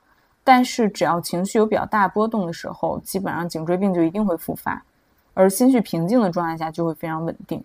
[0.43, 4.82] 但是只要情绪有比较大波动的时候，基本上颈椎病就一定会复发，
[5.33, 7.63] 而心绪平静的状态下就会非常稳定。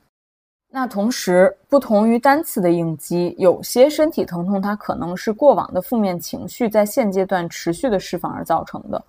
[0.70, 9.00] 那同时，不同于单次的应激，有些身体疼痛它可能是过往的负面情绪在现阶段持续的释放而造成的。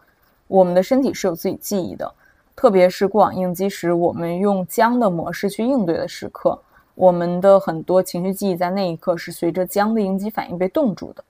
[0.47, 2.13] 我们的身体是有自己记忆的，
[2.55, 6.55] 特别是过往应激时我们用僵的模式去应对的时刻，
[6.93, 11.23] 我们的很多情绪记忆在那一刻是随着僵的应激反应被冻住的。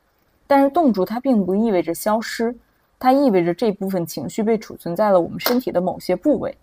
[0.45, 2.53] 但是冻住它并不意味着消失，
[2.99, 6.55] 它意味着这部分情绪被储存在了我们身体的某些部位。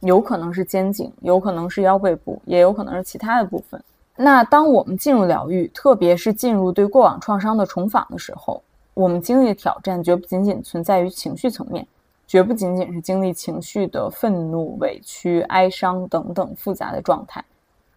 [0.00, 3.82] 有可能是肩颈，有可能是腰背部，也有可能是其他的部分。
[4.16, 8.62] 那当我们进入疗愈，特别是进入对过往创伤的重访的时候，
[8.94, 11.86] 我们经历的挑战绝不仅仅存在于情绪层面，
[12.26, 17.44] 绝不仅仅是经历情绪的愤怒、委屈、哀伤等等复杂的状态。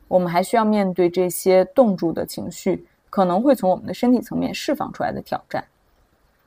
[0.07, 5.63] 我们还需要面对这些冻住的情绪可能会从我们的身体层面释放出来的挑战。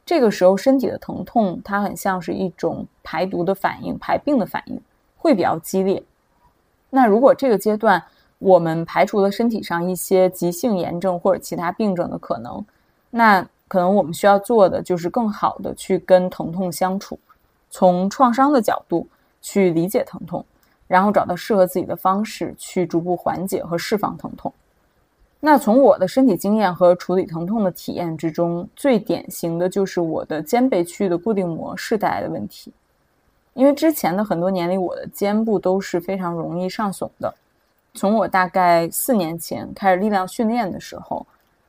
[0.07, 4.81] 这个时候，身体的疼痛它很像是一种排毒的反应、排病的反应。
[5.25, 6.03] 会比较激烈。
[6.91, 8.03] 那如果这个阶段
[8.39, 12.63] 我们排除了身体上一些急性炎症或者其他病症的可能，
[13.09, 17.19] 那可能我们需要做的就是更好的去跟疼痛相处，
[17.71, 19.07] 从创伤的角度
[19.41, 20.45] 去理解疼痛，
[20.87, 24.53] 然后找到适合自己的方式去逐步缓解和释放疼痛。
[25.41, 32.71] 那从我的身体经验和处理疼痛的体验之中，最典型的就是我的肩背区域的固定模式带来的问题。
[33.55, 37.33] 因为之前的很多年里，我的肩部都是非常容易上耸的。
[37.95, 41.25] 从我大概四年前开始力量训练的时候，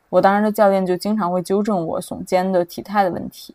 [0.09, 3.53] 我当时的教练就经常会纠正我耸肩的体态的问题。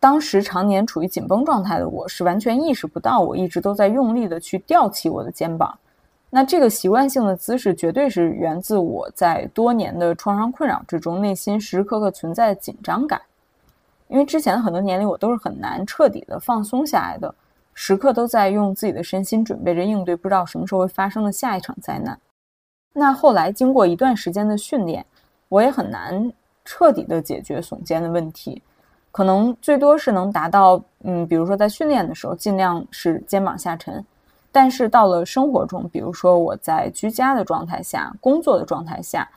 [0.00, 5.78] 当时常年处于紧绷状态的我，是完全意识不到我一直都在用力的去吊起我的肩膀。
[6.28, 13.22] 那这个习惯性的姿势，绝对是源自我在多年的创伤困扰之中，内心时时刻刻存在的紧张感。
[14.08, 17.32] 因为之前的很多年里，我都是很难彻底的放松下来的。
[17.74, 22.18] 时刻都在用自己的身心准备着应对不知道什么时候会发生的下一场灾难。
[22.92, 25.04] 那后来经过一段时间的训练，
[25.48, 26.32] 我也很难
[26.64, 28.62] 彻底的解决耸肩的问题，
[29.10, 34.02] 可能最多是能达到，嗯，比如说在训练的时候尽量是肩膀下沉，
[34.52, 39.28] 但是到了生活中，比如说我在居家的状态下、工作的状态下，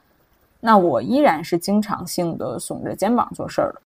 [0.59, 3.81] 那我依然是经常性的耸着肩膀做事儿的。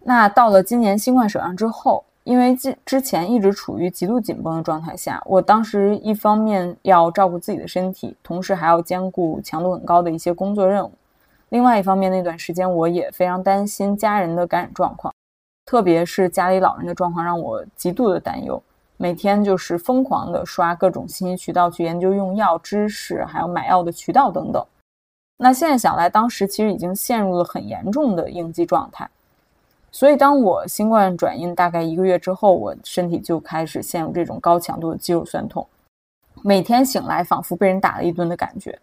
[0.00, 2.04] 那到了今年新冠手上之后。
[2.26, 10.90] 因为之之前一直处于极度紧绷的状态下，我当时一方面要照顾自己的身体，同时还要兼顾强度很高的一些工作任务。
[11.50, 15.14] 另外一方面，那段时间我也非常担心家人的感染状况，
[15.64, 18.60] 特别是家里老人的状况让我极度的担忧。
[18.96, 24.66] 每天就是疯狂的刷各种信息渠道去研究用药知识，还有买药的渠道等等。
[25.36, 29.08] 那现在想来，当时其实已经陷入了很严重的应激状态。
[29.90, 35.66] 所以，当我新冠转阴大概一个月之后，我身体就开始陷入这种高强度的肌肉酸痛，
[36.42, 38.78] 每天醒来仿佛被人打了一顿的感觉。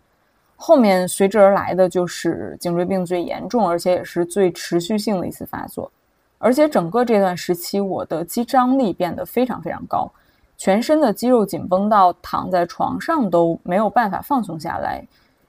[0.55, 5.91] 后面随之而来的就是颈椎病最严重，而且也是最持续性的一次发作。
[6.39, 10.11] 而且整个这段时期，我的肌张力变得非常非常高，
[10.57, 15.05] 全身的肌肉紧绷到躺在床上都没有办法放松下来，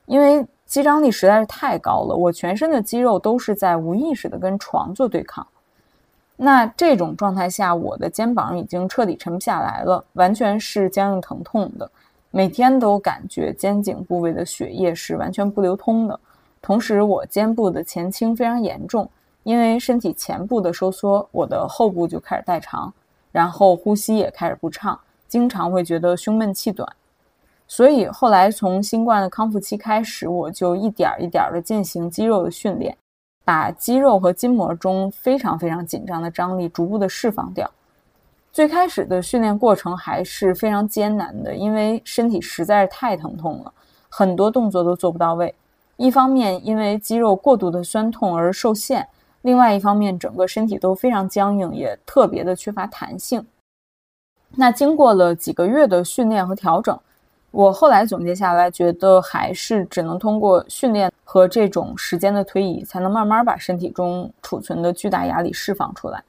[0.07, 2.17] 因为肌张力实在是太高了。
[2.17, 5.47] 我全身的肌肉都是在无意识的跟床做对抗。
[6.35, 11.89] 那这种状态下，我的肩膀已经彻底沉不下来了，完全是僵硬疼痛的，
[12.33, 16.19] 每天都感觉肩颈部位的血液是完全不流通的。
[16.61, 19.09] 同时，我肩部的前倾非常严重，
[19.45, 22.93] 因为身体前部的收缩，我的后部就开始代偿，
[23.31, 24.99] 然后呼吸也开始不畅，
[25.29, 26.89] 经常会觉得胸闷气短。
[27.67, 32.97] 所以后来从新冠的康复期开始，我就一点一点的进行肌肉的训练。
[33.47, 37.71] 把肌肉和筋膜中非常非常紧张的张力逐步的释放掉。
[38.51, 43.71] 最开始的训练过程还是非常艰难的，因为身体实在是太疼痛了，
[44.09, 45.55] 很多动作都做不到位。
[45.99, 49.07] 一方面因为肌肉过度的酸痛而受限，
[49.43, 53.45] 另外一方面整个身体都非常僵硬，也特别的缺乏弹性。
[54.57, 56.99] 那经过了几个月的训练和调整，
[57.55, 66.21] 我后来总结下来，觉得还是只能通过训练和这种时间的推移，才能慢慢把身体中储存的巨大压力释放出来。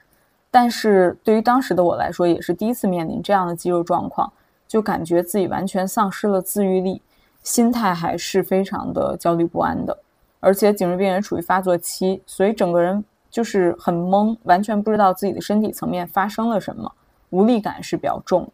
[0.51, 4.31] 但是对于当时的我来说，也是第一次面临这样的肌肉状况，
[4.67, 7.01] 就感觉自己完全丧失了自愈力，
[7.41, 9.97] 心态还是非常的焦虑不安的。
[10.39, 16.91] 而且颈椎病也处于发作期，所以整个人就是很懵，完全不知道自己的身体层面发生了什么，
[17.31, 18.47] 无力感是比较重。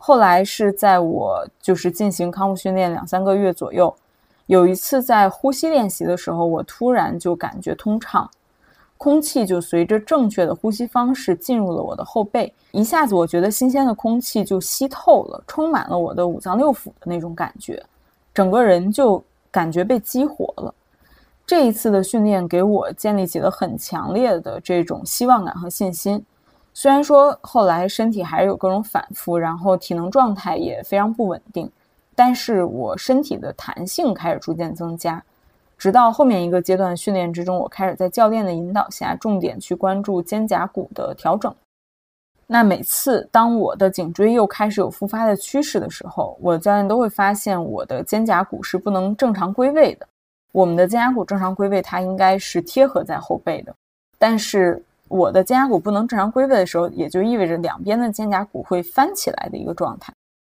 [0.00, 3.94] 后来是在我就是进行康复训练两三个月左右，
[4.46, 8.30] 有一次在呼吸练习的时候，我突然就感觉通畅，
[8.96, 17.84] 空气就随着正确的呼吸方式进入了我的后背，一下子我觉得新鲜的空气就吸透了，充满了我的五脏六腑的那种感觉，
[18.32, 20.72] 整个人就感觉被激活了。
[21.44, 26.24] 这一次的训练给我建立起了很强烈的这种希望感和信心。
[26.80, 31.68] 虽然说后来身体还是有各种反复，然后体能状态也非常不稳定，
[32.14, 35.20] 但是我身体的弹性开始逐渐增加，
[35.76, 41.52] 直到后面一个阶段训练之中，我开始在教练的引导下，重点去关注肩胛骨的调整。
[42.46, 50.06] 那每次当我的颈椎又开始有复发的趋势的时候，我的教练都会发现我的肩胛骨是不能正常归位的。
[50.52, 53.74] 我们的肩胛骨正常归位，它应该是贴合在后背的，
[54.16, 54.80] 但是。
[55.08, 60.12] 我的肩胛骨不能正常归位的时候，也就意味着两边的肩胛骨会翻起来的一个状态，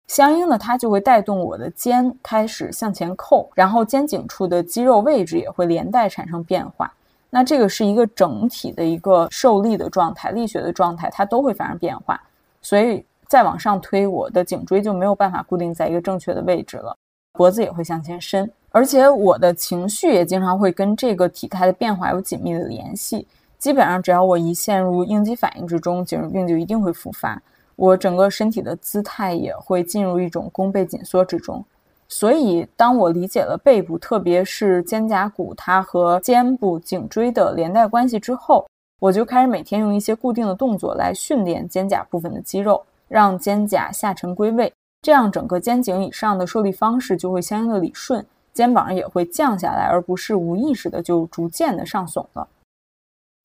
[0.08, 6.92] 相应的它就会带动我的肩开始向前扣，然后肩颈处的肌肉位置也会连带产生变化。
[7.30, 12.22] 那这个是一个整体的一个受力的状态、力学的状态，它都会发生变化。
[12.62, 16.96] 所以再往上推，我的颈椎就没有办法固定在一个正确的位置了，
[17.34, 23.28] 脖子也会向前伸，而且我的情绪也经常会跟这个体态的变化有紧密的联系。
[23.64, 27.42] 基本上，只要我一陷入应激反应之中，颈椎病就一定会复发。
[27.78, 31.64] 我整个身体的姿态也会进入一种弓背紧缩之中。
[32.10, 38.68] 所以，当我理解了背部，特别是肩胛骨它和肩部颈椎的连带关系之后，
[39.00, 52.46] 我就开始每天用一些固定的动作来训练肩胛部分的肌肉，让肩胛下沉归位，这样整个肩颈以上的受力方式就会相应的理顺，肩膀也会降下来，而不是无意识的就逐渐的上耸了。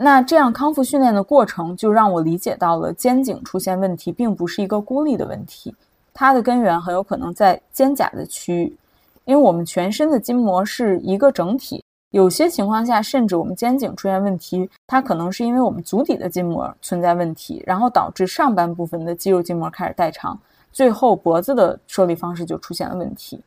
[0.01, 5.75] 那这样康复训练的过程，就让我理解到了肩颈出现问题，并不是一个孤立的问题，
[6.15, 8.77] 它的根源很有可能在肩胛的区域，
[9.25, 11.83] 因为我们全身的筋膜是一个整体，
[12.13, 20.39] 有些情况下，甚至我们肩颈出现问题，它可能是因为我们足底的筋膜存在问题，然后导致上半部分的肌肉筋膜开始代偿，
[20.71, 23.43] 最后脖子的受力方式就出现了问题，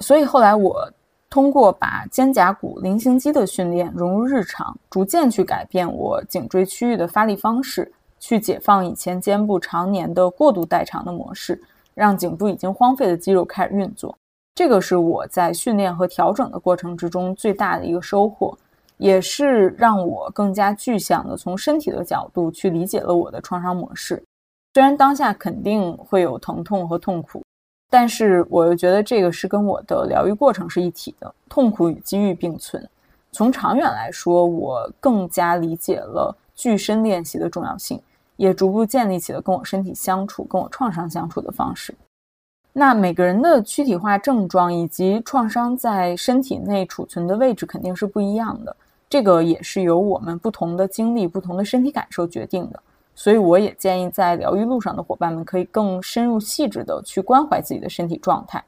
[0.00, 0.90] 所以后来我。
[1.28, 11.60] 通过把肩胛骨菱形肌的训练融入日常，逐渐去改变我颈椎区域的发力方式，去解放以前肩部常年的过度代偿的模式，
[11.94, 14.16] 让颈部已经荒废的肌肉开始运作。
[14.54, 18.56] 这个是我在训练和调整的过程之中最大的一个收获，
[18.96, 24.22] 也是让我更加具象的从身体的角度去理解了我的创伤模式。
[24.72, 27.42] 虽然当下肯定会有疼痛和痛苦。
[27.88, 32.86] 但是我又觉得这个是跟我的疗愈过程是一体的，痛苦与机遇并存。
[33.32, 38.00] 从长远来说，我更加理解了具身练习的重要性，
[38.36, 41.94] 也逐步建立起了跟我身体相处、跟我创伤相处的方式。
[42.72, 48.76] 那每个人的躯体化症状以及创伤在身体内储存的位置肯定是不一样的，
[49.08, 52.82] 这个也是由我们不同的经历、不同的身体感受决定的。
[53.18, 58.62] 所以，我也建议在疗愈路上的伙伴们可以更深入细致的去关怀自己的身体状态，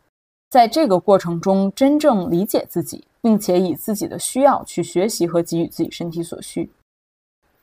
[0.49, 6.70] 在这个过程中真正理解自己，并且以自己的需要去学习和给予自己身体所需。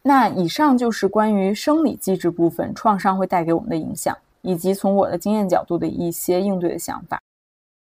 [0.04, 7.20] 那以上就是关于生理机制部分创伤会带给我们的影响，以及从我的经验角度的一些应对的想法。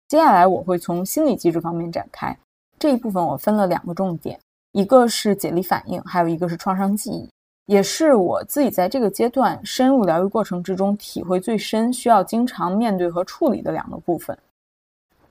[0.07, 2.39] 接下来我会从心理机制方面展开，
[2.79, 4.39] 这一部分我分了两个重点，
[4.71, 7.29] 一个是解离反应，还有一个是创伤记忆。
[7.67, 14.37] 也是我自己在这个阶段深入疗愈过程之中体会最深、需要经常面对和处理的两个部分。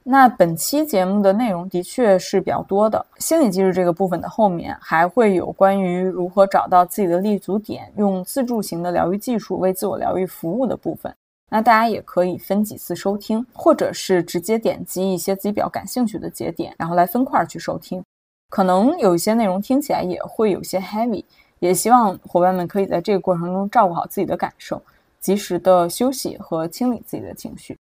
[0.06, 11.16] 那本期节目的内容的确是比较多的，心理机制这个部分的后面还会有关于如何找到自己的立足点，用自助型的疗愈技术为自我疗愈服务的部分。
[11.50, 18.04] 那大家也可以分几次收听，或者是直接点击一些自己比较感兴趣的节点，然后来分块去收听。
[18.50, 21.24] 可能有一些内容听起来也会有些 heavy。
[21.64, 24.82] 也希望伙伴们可以在这个过程中照顾好自己的感受，
[25.22, 27.78] 及时的休息和清理自己的情绪。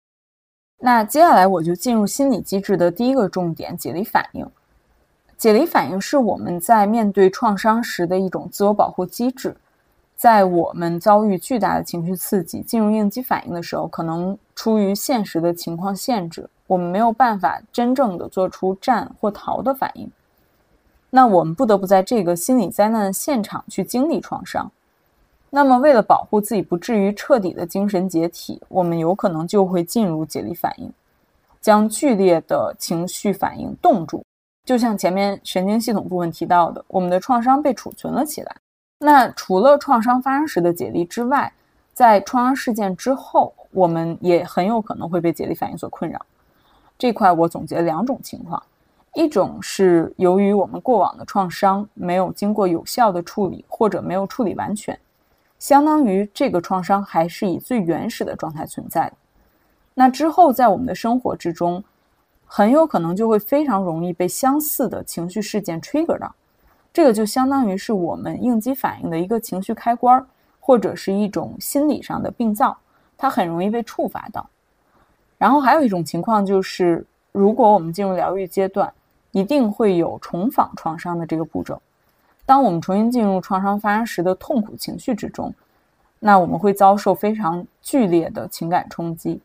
[0.83, 4.47] 那接下来我就进入心理机制的第一个重点——解离反应。
[5.39, 9.57] 解离反应是我们在面对创伤时的一种自我保护机制。
[10.15, 20.11] 在我们遭遇巨大的情绪刺激、进入应激反应的时候，可能出于现实的情况限制，我们没有办法真正的做出战或逃的反应。
[21.11, 24.71] 那我们不得不在这个心理灾难的现场去经历创伤。
[25.51, 30.93] 那么，为了保护自己不至于彻底的精神解体，我们有可能就会进入解离反应，
[31.61, 34.23] 将剧烈的情绪反应冻住。
[34.65, 38.57] 就像前面神经系统部分提到的，我们的创伤被储存了起来。
[39.01, 41.53] 那除了创伤发生时的解离之外，
[41.93, 46.25] 在创伤事件之后，我们也很有可能会被解离反应所困扰。
[46.97, 48.63] 这块我总结两种情况。
[49.15, 54.99] 一种是由于我们过往的创伤没有经过有效的处理，或者没有处理完全，
[55.59, 59.13] 相当于这个创伤还是以最原始的状态存在。
[59.95, 61.83] 那之后在我们的生活之中，
[62.47, 66.33] 很有可能就会非常容易被相似的情绪事件 trigger 到，
[66.93, 70.25] 这个就相当于是我们应激反应的一个情绪开关，
[70.61, 72.79] 或者是一种心理上的病灶，
[73.19, 74.49] 它很容易被触发到。
[75.37, 78.93] 然后还有一种情况就是，如果我们进入疗愈阶段，
[79.33, 81.81] 一定会有重访创伤的这个步骤。
[82.47, 85.55] 当我们重新进入创伤发生时的痛苦情绪之中，
[86.19, 89.41] 那我们会遭受非常剧烈的情感冲击。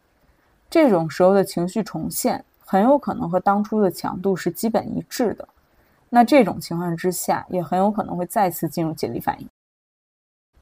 [0.70, 5.48] 这种时候的情绪重现很有可能和当初的强度是基本一致的。
[6.10, 9.48] 那这种情况之下，也很有可能会再次进入解离反应。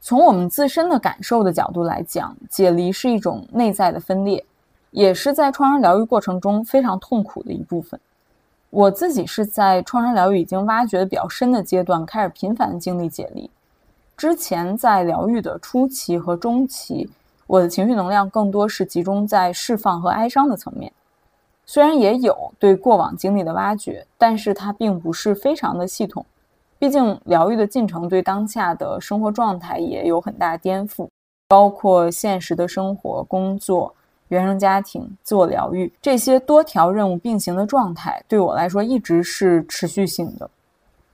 [0.02, 4.44] 从我们自身的感受的角度来讲，解离是一种内在的分裂，
[4.92, 7.98] 也是在创伤疗愈过程中非常痛苦的一部分。
[8.74, 13.48] 我自己是在创伤疗愈已经挖掘的比较深的阶段，开始频繁经历解离。
[14.18, 17.08] 之前在疗愈的初期和中期，
[17.46, 20.92] 我的情绪能量更多是集中在释放和哀伤的层面。
[21.68, 26.26] 虽然也有对过往经历的挖掘，但是它并不是非常的系统。
[26.80, 31.08] 毕竟疗愈的进程对当下的生活状态也有很大颠覆，
[31.48, 33.94] 包括现实的生活、工作。
[34.30, 40.50] 原生家庭、自我疗愈这些多条任务并行的状态，对我来说一直是持续性的。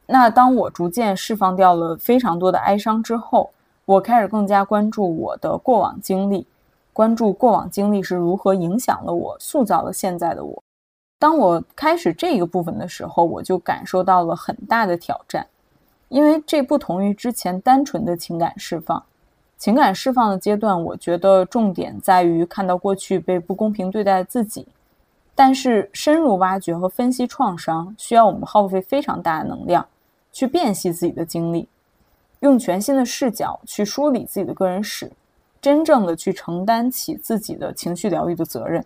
[0.05, 3.49] 那当我逐渐释放掉了非常多的哀伤之后，
[3.85, 6.47] 我开始更加关注我的过往经历，
[6.93, 10.63] 关注过往经历是如何影响了我，塑造了现在的我。
[11.19, 15.45] 当我开始这个部分的时候，我就感受到了很大的挑战，
[16.07, 19.03] 因为这不同于之前单纯的情感释放。
[19.59, 24.65] 情感释放的阶段，我觉得重点在于看到过去被不公平对待的自己。
[25.35, 29.85] 但是深入挖掘和分析创伤，需要我们耗费非常大的能量，
[30.31, 31.67] 去辨析自己的经历，
[32.39, 35.11] 用全新的视角去梳理自己的个人史，
[35.61, 38.83] 真正的去承担起自己的情绪疗愈的责任。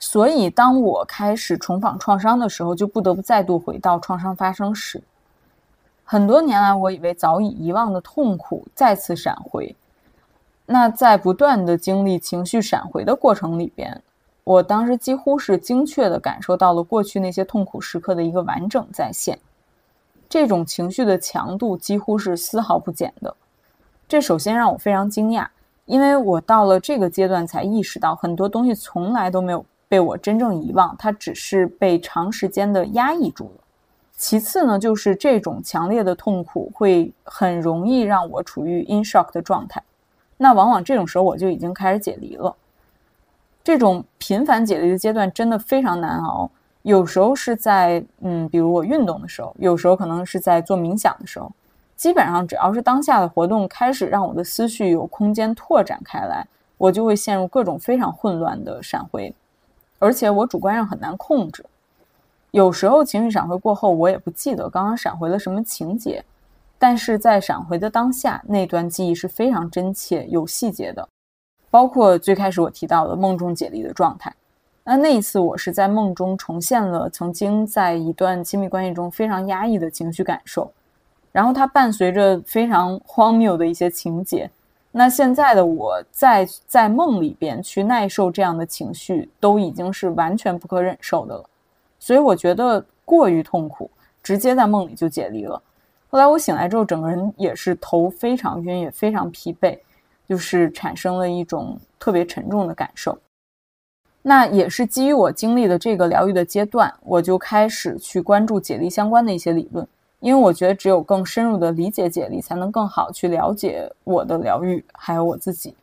[0.00, 5.00] 所以，当我开始重访创伤的时候，就不得不再度回到创伤发生时。
[6.02, 9.74] 很多年来，我以为早已遗忘的痛苦再次闪回。
[10.66, 14.02] 那在不断的经历情绪闪回的过程里边，
[14.44, 19.38] 我当时几乎是精确的感受到了过去那些痛苦时刻的一个完整再现，
[20.28, 23.34] 这种情绪的强度几乎是丝毫不减的。
[24.08, 25.46] 这首先让我非常惊讶，
[25.84, 33.60] 因为我到了这个阶段才意识到很多东西从来都没有被我真正遗忘，它只是被长时间的压抑住了。
[34.16, 39.82] 其次呢，就是这种强烈的痛苦会很容易让我处于 in shock 的状态。
[40.44, 42.54] 那往往这种时候我就已经开始解离了。
[43.62, 46.50] 这种频繁解离的阶段真的非常难熬。
[46.82, 51.50] 有时候是在嗯，比如我运动的时候，有时候可能是在做冥想的时候。
[51.96, 59.34] 基本上只要是当下的活动开始让我的思绪有空间拓展开来，我就会陷入各种非常混乱的闪回，
[59.98, 61.64] 而且我主观上很难控制。
[62.50, 66.22] 有时候情绪闪回过后，我也不记得刚刚闪回了什么情节。
[66.86, 71.08] 但是在闪回的当下，那段记忆是非常真切、有细节的，
[71.70, 74.30] 包括最开始我提到的梦中解离的状态。
[74.84, 80.70] 那那一次，我是在梦中重现了曾经在一段亲密关系中非常压抑的情绪感受，
[81.32, 84.50] 然后它伴随着非常荒谬的一些情节。
[84.92, 91.44] 那现在的我在在梦里边去耐受这样的情绪，都已经是完全不可忍受的了。
[91.98, 93.90] 所以我觉得过于痛苦，
[94.22, 95.62] 直接在梦里就解离了。
[96.14, 99.76] 后来我醒来之后，整个人也是头非常晕，也非常疲惫，
[100.28, 103.18] 就是产生了一种特别沉重的感受。
[104.22, 109.84] 那也是基于我经历的这个疗愈的阶段，我就开始去关注解离相关的一些理论，
[110.20, 115.74] 因为我觉得只有更深入的理解解离，才能更好去了解我的疗愈还有我自己。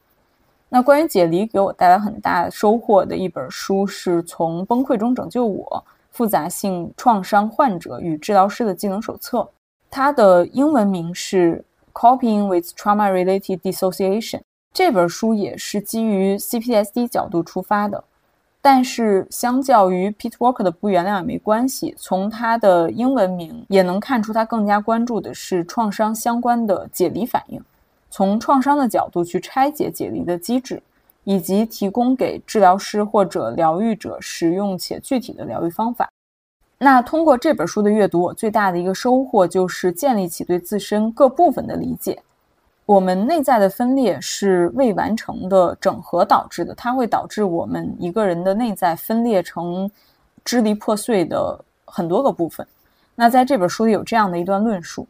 [0.70, 9.46] 那关于解离给我带来很大收获的一本书，是从崩溃中拯救我：复杂性创伤患者与治疗师的技能手册。
[9.92, 11.64] 它的英文名是
[11.94, 14.38] 《Coping with Trauma-Related Dissociation》，
[14.74, 18.02] 这本书也是基于 CPsD 角度出发的，
[18.62, 27.62] 但是相较于 Pete Walker 的不原谅也没关系，从他的英文名也能看出他更加关注的是创伤相关的解离反应，
[28.10, 30.82] 从创伤的角度去拆解解离的机制，
[31.26, 36.10] 以及提供给治疗师或者疗愈者实用且具体的疗愈方法。
[36.84, 42.20] 那通过这本书的阅读，我最大的一个收获就是建立起对自身各部分的理解。
[42.88, 49.92] 我们内在的分裂是未完成的整合导致的，它会导致我们一个人的内在分裂成
[50.44, 52.66] 支离破碎的很多个部分。
[53.14, 55.08] 那在这本书里有这样的一段论述：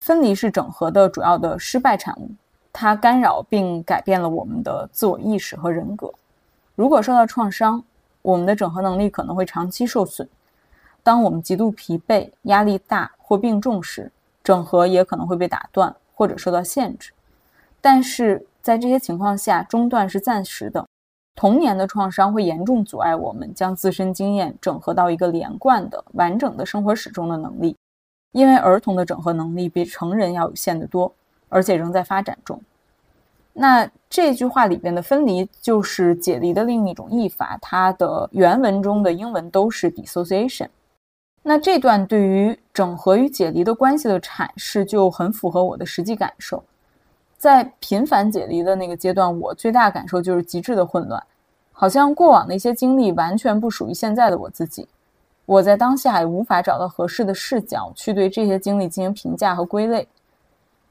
[0.00, 2.30] 分离是整合的主要的失败产物，
[2.72, 6.10] 它干扰并改变了我们的自我意识和人格。
[6.74, 7.84] 如果受到创伤，
[8.22, 10.26] 我们的整合能力可能会长期受损。
[11.02, 14.10] 当我们极度疲惫、压力大或病重时，
[14.42, 17.12] 整合也可能会被打断或者受到限制。
[17.80, 20.84] 但是在这些情况下，中断是暂时的。
[21.36, 27.74] 童年的创伤会严重阻碍我们将自身经验整合到一个连贯的、完整的生活史中的能力，
[28.32, 31.10] 因为儿童的整合能力比成人要有限得多，
[31.48, 32.60] 而且仍在发展中。
[33.54, 40.68] 那这句话里边的分离就是解离的另一种译法，它的原文中的英文都是 dissociation。
[41.42, 46.62] 那这段对于整合与解离的关系的阐释就很符合我的实际感受。
[47.38, 51.22] 在频繁解离的那个阶段，我最大感受就是极致的混乱，
[51.72, 54.86] 好像过往的一些经历完全不属于现在的我自己。
[55.46, 60.06] 我在当下也无法找到合适的视角去对这些经历进行评价和归类。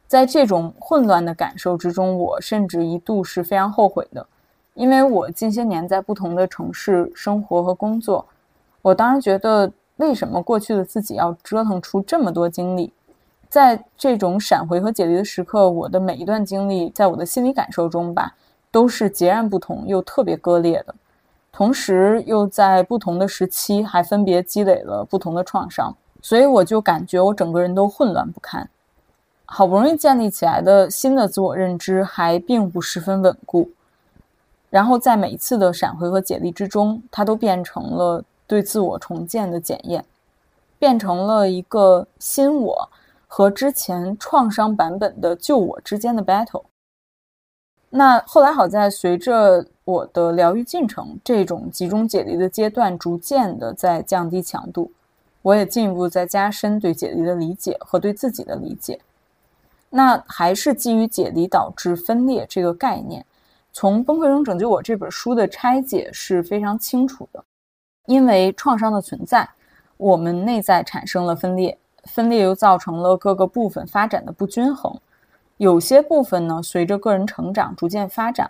[0.08, 4.26] 在这种混乱的感受之中，我甚至一度是非常后悔的，
[4.74, 8.26] 因为我近些年在不同的城市生活和工作，
[8.82, 12.92] 我当时觉得为什么过去的自己要折腾出这么多经历？
[13.50, 18.34] 在这种闪回和解离的时刻，我的每一段经历，在我的心理感受中吧，
[18.72, 20.96] 都是截然不同又特别割裂的，
[21.52, 28.70] 同时又在不同的时期还分别积累了不同的创伤，所以我就感觉我整个人都混乱不堪。
[29.46, 33.70] 好不容易建立起来的新的自我认知还并不十分稳固，
[34.70, 40.04] 然后在每一次的闪回和解离之中，它都变成了对自我重建的检验，
[40.78, 42.90] 变成了一个新我。
[43.32, 46.64] 和之前创伤版本的旧我之间的 battle。
[47.92, 54.92] 那后来好在随着我的疗愈进程，这种集中解离的阶段逐渐的在降低强度，
[55.44, 59.00] 我也进一步在加深对解离的理解和对自己的理解。
[59.92, 63.24] 那还是基于解离导致分裂这个概念，
[63.72, 67.46] 从《崩溃中拯救我》这本书的拆解是非常清楚的。
[68.10, 69.48] 因为创伤的存在，
[69.96, 71.78] 我们内在产生了分裂。
[72.06, 75.00] 分裂又造成了各个部分发展的不均衡，
[75.58, 78.50] 有些部分呢随着个人成长逐渐发展，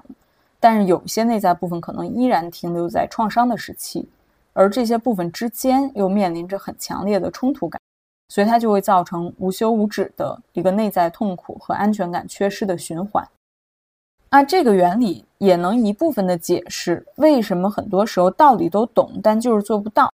[0.61, 4.07] 但是有些内在部分可能依然停留在创伤的时期，
[4.53, 7.81] 而这些部分之间又面临着很强烈的冲突感，
[8.29, 13.27] 所以它就会造成无休无止的一个内在痛苦和安全感缺失的循环。
[14.31, 20.11] 那这个原理也能一部分的解释为什么很多时候道理都懂，但就是做不到。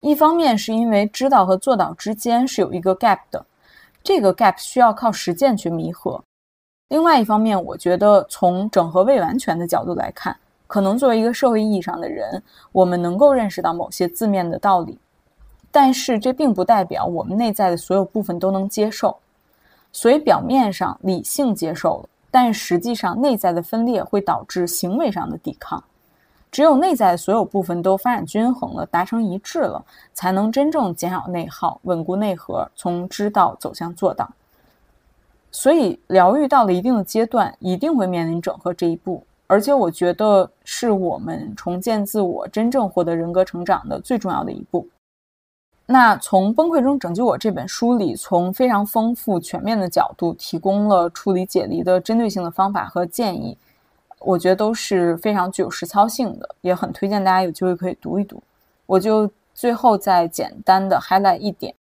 [0.00, 3.44] 一方面是因为知道和做到之间是有一个 gap 的，
[4.02, 6.22] 这个 gap 需要靠实践去弥合。
[6.88, 10.36] 另外一方面，我觉得从整合未完全的角度来看，
[10.68, 12.40] 可能作为一个社会意义上的人，
[12.70, 14.96] 我们能够认识到某些字面的道理，
[15.72, 19.16] 但是这并不代表我们内在的所有部分都能接受。
[19.90, 25.82] 所以表面上理性接受了，但实际上内在的分裂会导致行为上的抵抗。
[26.50, 34.26] 只有内在所有部分都发展均衡了，达成一致了，才能真正减少内耗，稳固内核，从知道走向做到。
[35.50, 44.86] 所以，疗愈到了一定的阶段，一定会面临整合这一步，而且我觉得是我们重建自我、真正获得人格成长的最重要的一步。
[45.90, 53.56] 那从《崩溃中拯救我》这本书里，从非常丰富、全面的角度，提供了处理解离的针对性的方法和建议。
[54.18, 58.42] 我觉得都是非常具有实操性的，也很推荐大家有机会可以读一读。
[58.84, 61.74] 我就最后再简单的 highlight 一点，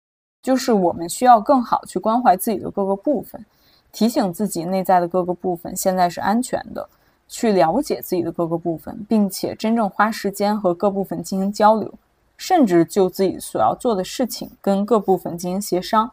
[0.43, 3.43] 就是我们需要更好去关怀自己的各个部分，
[3.91, 6.87] 提醒自己内在的各个部分现在是安全的，
[7.27, 11.91] 去了解自己的各个部分，并且真正花时间和各部分进行交流，
[12.37, 16.11] 甚至就自己所要做的事情跟各部分进行协商，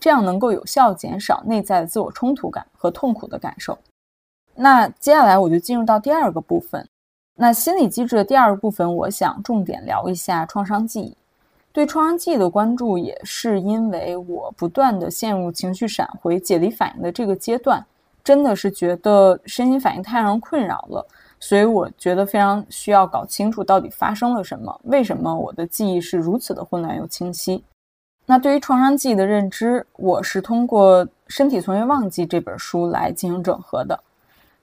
[0.00, 3.78] 这样能够有效减少内在的自我冲突感和痛苦的感受。
[4.54, 6.86] 那接下来我就进入到第二个部分。
[7.36, 11.16] 那心理机制的第二个部分，我想重点聊一下创伤记忆。
[11.72, 17.84] 对创伤记忆的关注，也是因为我不断的陷入情绪闪回、解离反应的这个阶段，
[18.22, 21.04] 真的是觉得身心反应太让人困扰了，
[21.46, 27.62] 所以我觉得非常需要搞清楚到底发生了什么，为什么我的记忆是如此的混乱又清晰。
[28.24, 34.00] 那对于创伤记忆的认知，我是通过《身体从未忘记》这本书来进行整合的。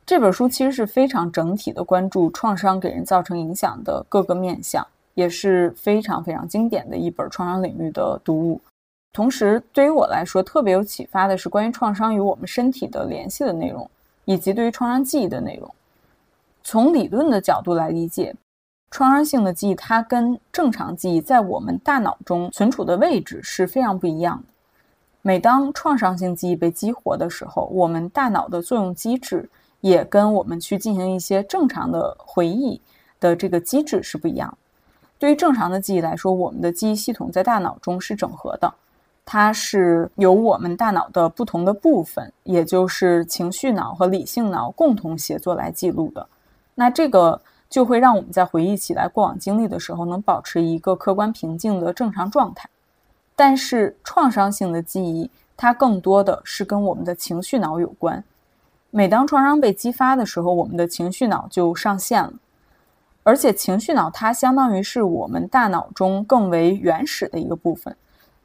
[0.08, 8.60] 这本书其实是非常整体的关注创伤给人造成影响的各个面向，也是非常非常经典的一本创伤领域的读物。
[9.14, 13.88] 同时，对于我来说特别有启发的是关于创伤与我们身体的联系的内容，
[14.26, 15.72] 以及对于创伤记忆的内容。
[16.64, 18.36] 从理论的角度来理解。
[18.90, 24.44] 创伤性的记忆，它跟正常记忆在我们大脑中存储的位置是非常不一样的。
[25.22, 29.50] 每当创伤性记忆被激活的时候，我们大脑的作用机制
[29.80, 32.82] 也跟我们去进行一些正常的回忆
[33.20, 34.58] 的这个机制是不一样的。
[35.18, 38.74] 对于正常的记忆来说，我们的记忆系统在大脑中是整合的，
[39.24, 46.28] 它是由我们大脑的不同的部分，也就是情绪脑和理性脑共同协作来记录的。
[46.76, 47.42] 那这个。
[47.72, 52.70] 就会让我们在回忆起来过往经历的时候，能保持一个客观平静的正常状态。
[53.34, 58.22] 但是创伤性的记忆，它更多的是跟我们的情绪脑有关。
[58.90, 62.34] 每当创伤被激发的时候，我们的情绪脑就上线了。
[63.24, 67.96] 而且情绪脑它相当于是我们大脑中更为原始的一个部分，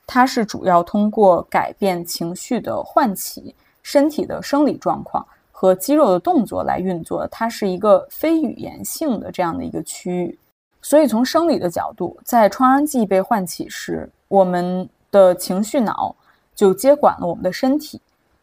[0.07, 5.27] 它是主要通过改变情绪的唤起身体的生理状况。
[5.59, 10.39] 和肌肉的动作来运作，它是一个非语言性的这样的一个区域。
[10.83, 16.15] 所以从生理的角度，在创伤记忆被唤起时，我们的情绪脑
[16.55, 17.99] 就接管了我们的身体，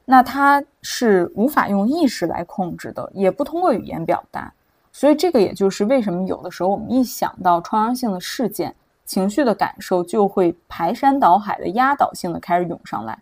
[0.06, 4.52] 那它是无法用意识来控制的，也不通过语言表达。
[4.92, 13.20] 所以这个也就是为什么有的时候我们一想到创伤性的事件，情绪的感受就会排山倒海的压倒性的开始涌上来。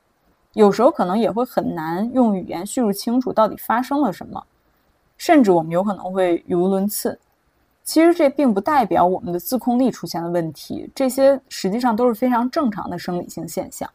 [0.54, 4.44] 有时候可能也会很难用语言叙述清楚到底发生了什么，
[5.18, 7.18] 甚至我们有可能会语无伦次。
[7.84, 13.90] 其实这并不代表我们的自控力出现了问题，这些实际上都是非常正常的生理性现象。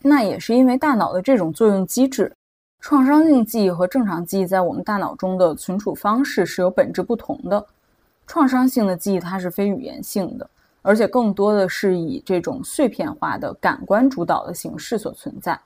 [0.00, 2.34] 那也是因为大脑的这种作用机制，
[2.80, 7.64] 创伤性记忆和正常记忆在我们大脑中的存储方式是有本质不同的。
[8.26, 10.48] 创伤性的记忆它是非语言性的，
[10.82, 15.58] 而且更多的是以这种碎片化的感官主导的形式所存在。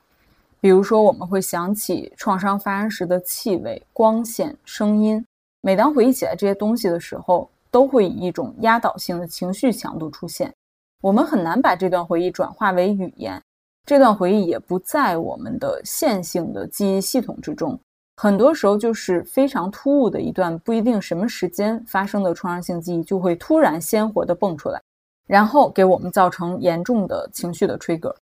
[0.61, 5.25] 比如说，我们会想起创伤发生时的气味、光线、声音。
[5.61, 10.53] 每当回忆起来这些东西的时候，都会以一种压倒性的情绪强度出现。
[11.01, 13.41] 我们很难把这段回忆转化为语言，
[13.87, 17.79] 这段回忆也不在我们的线性的记忆系统之中。
[18.17, 24.83] 很多时候，就是非常突兀的一段不一定什么时间发生的创伤性记忆，就会突然鲜活地蹦出来，
[25.29, 28.13] 然后给我们造成严重的情绪的 trigger。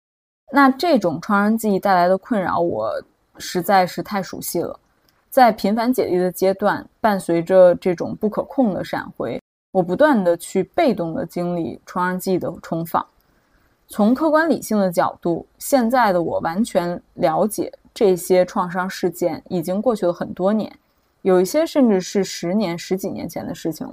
[0.52, 2.92] 那这种创伤记忆带来的困扰，我
[3.38, 4.78] 实在是太熟悉了。
[5.28, 9.40] 在频繁解离的阶段，伴随着这种不可控的闪回，
[9.72, 13.04] 我不断的去被动的经历创伤记忆的重访。
[13.88, 20.72] 从客观理性的角度，现在的我完全了解这些创伤事件已经过去了很多年，
[21.22, 23.86] 有一些甚至是十年、十几年前的事情。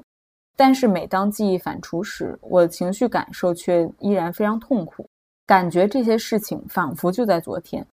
[0.55, 5.05] 但是每当记忆反刍时，我的情绪感受却依然非常痛苦。
[5.45, 7.85] 感觉这些事情仿佛就在昨天，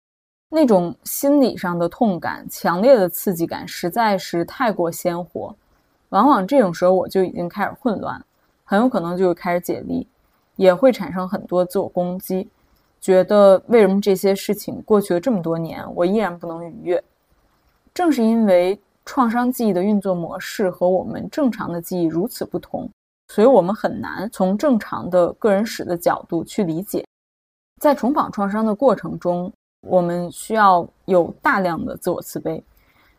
[0.48, 5.54] 那种心理上的痛感、强烈的刺激感实在是太过鲜活。
[6.10, 8.24] 往往这种时候，我就已经开始混乱，
[8.64, 10.06] 很有可能就会开始解离，
[10.56, 12.48] 也会产生很多自我攻击，
[13.00, 17.02] 觉得为什么这些事情过去了这么多年，我依然不能逾越？
[17.92, 22.88] 正是因为创伤记忆的运作模式和我们正常的记忆如此不同，
[23.28, 27.04] 所以我们很难从正常的个人史的角度去理解。
[27.80, 29.50] 在重访创伤的过程中，
[29.88, 32.62] 我们需要有大量的自我慈悲。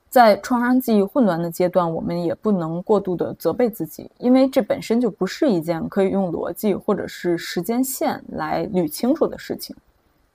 [0.07, 9.75] 在创伤记忆混乱的阶段，我们也不能过度的责备自己，因为这本身就不是一件可以用逻辑或者是时间线来捋清楚的事情。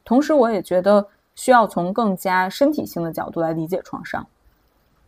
[0.04, 1.06] 同时，我也觉得
[1.36, 4.26] 需要从更加身体性的角度来理解创伤。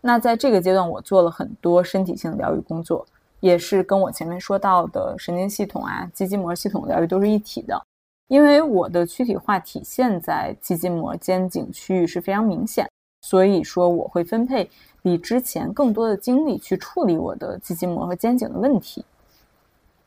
[0.01, 3.05] 那在这个阶段，我做了很多身体性的疗愈工作，
[3.41, 7.83] 也是跟我前面说到的神经系统啊、肌筋膜系统疗愈都是一体的。
[8.29, 12.89] 因为我的躯体化体现在肌筋膜、肩颈区域是非常明显，
[13.22, 14.70] 所以说我会分配
[15.03, 19.05] 比之前更多的精力去处理我的肌筋膜和肩颈的问题。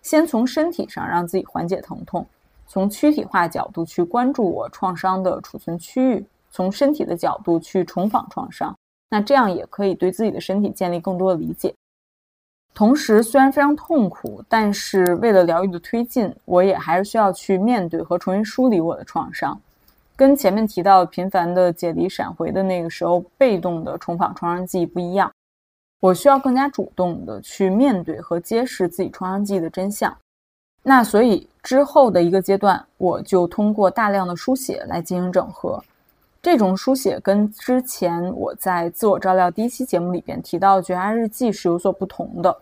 [0.04, 2.26] 先从身体上让自己缓解疼痛，
[2.68, 8.76] 从躯体化角度去关注我创伤的储存区域，从身体的角度去重访创伤，
[9.10, 11.74] 那这样也可以对自己的身体建立更多的理解。
[12.74, 19.60] 同时，虽然非常痛苦，但是为了疗愈的推进，我也还是需要去面对和重新梳理我的创伤。
[20.16, 25.32] 跟前面提到频繁的解离闪回的那个时候被动的重访创伤记忆不一样，
[26.00, 30.16] 我需要更加主动的去面对和揭示自己创伤记忆的真相。
[30.84, 35.84] 那所以之后的一个阶段，我就通过大量的书写来进行整合。
[36.42, 42.58] 这种书写跟之前我在自我照料第一期节目里边提到的觉察日记是有所不同的。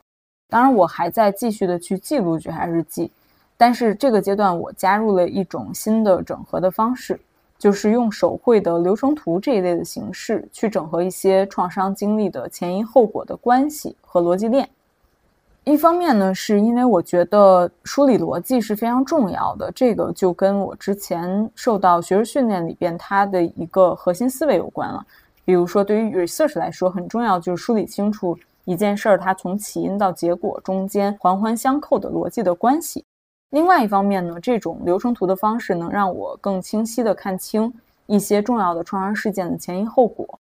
[0.49, 3.09] 当然，我还在继续的去记录觉察日记，
[3.55, 7.17] 但是这个阶段我加入了一种新的整合的方式，
[7.57, 14.67] 就是用手绘的流程图这一类的形式去整合一些创伤经历的前因后果的关系和逻辑链。
[15.69, 25.05] 一方面呢，是因为我觉得梳理逻辑是非常重要的，这个就跟我之前受到学术训练里边它的一个核心思维有关了。
[25.45, 33.05] 比如说，对于 research 来说，很重要就是梳理清楚一件事儿它从起因到结果中间环环相扣的逻辑的关系。
[33.51, 37.71] 另外一方面呢，这种流程图的方式能让我更清晰地看清
[38.07, 40.39] 一些重要的创伤事件的前因后果。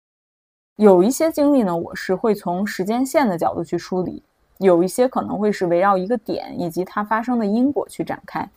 [0.77, 4.23] 有一些经历呢，我是会从时间线的角度去梳理。
[4.59, 8.49] 有一些可能会是围绕一个点以及它发生的因果去展开。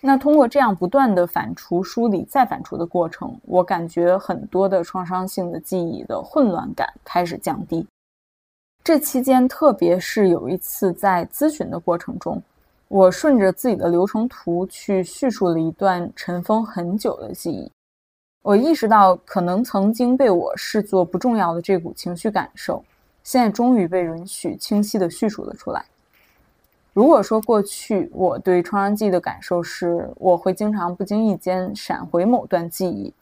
[0.00, 7.86] 那通过这样不断的反刍、梳理、再反刍的过程，我感觉很多的创伤性的记忆的混乱感开始降低。
[8.82, 12.42] 这期间，特别是有一次在咨询的过程中，
[12.88, 17.70] 我顺着自己的流程图去叙述了一段尘封很久的记忆，
[18.42, 22.84] 我意识到可能曾经被我视作不重要的这股情绪感受。
[23.22, 25.84] 现在终于被允许清晰地叙述了出来。
[26.92, 33.12] 如果说过去我对创伤记忆的感受是，我会经常不经意间闪回某段记忆，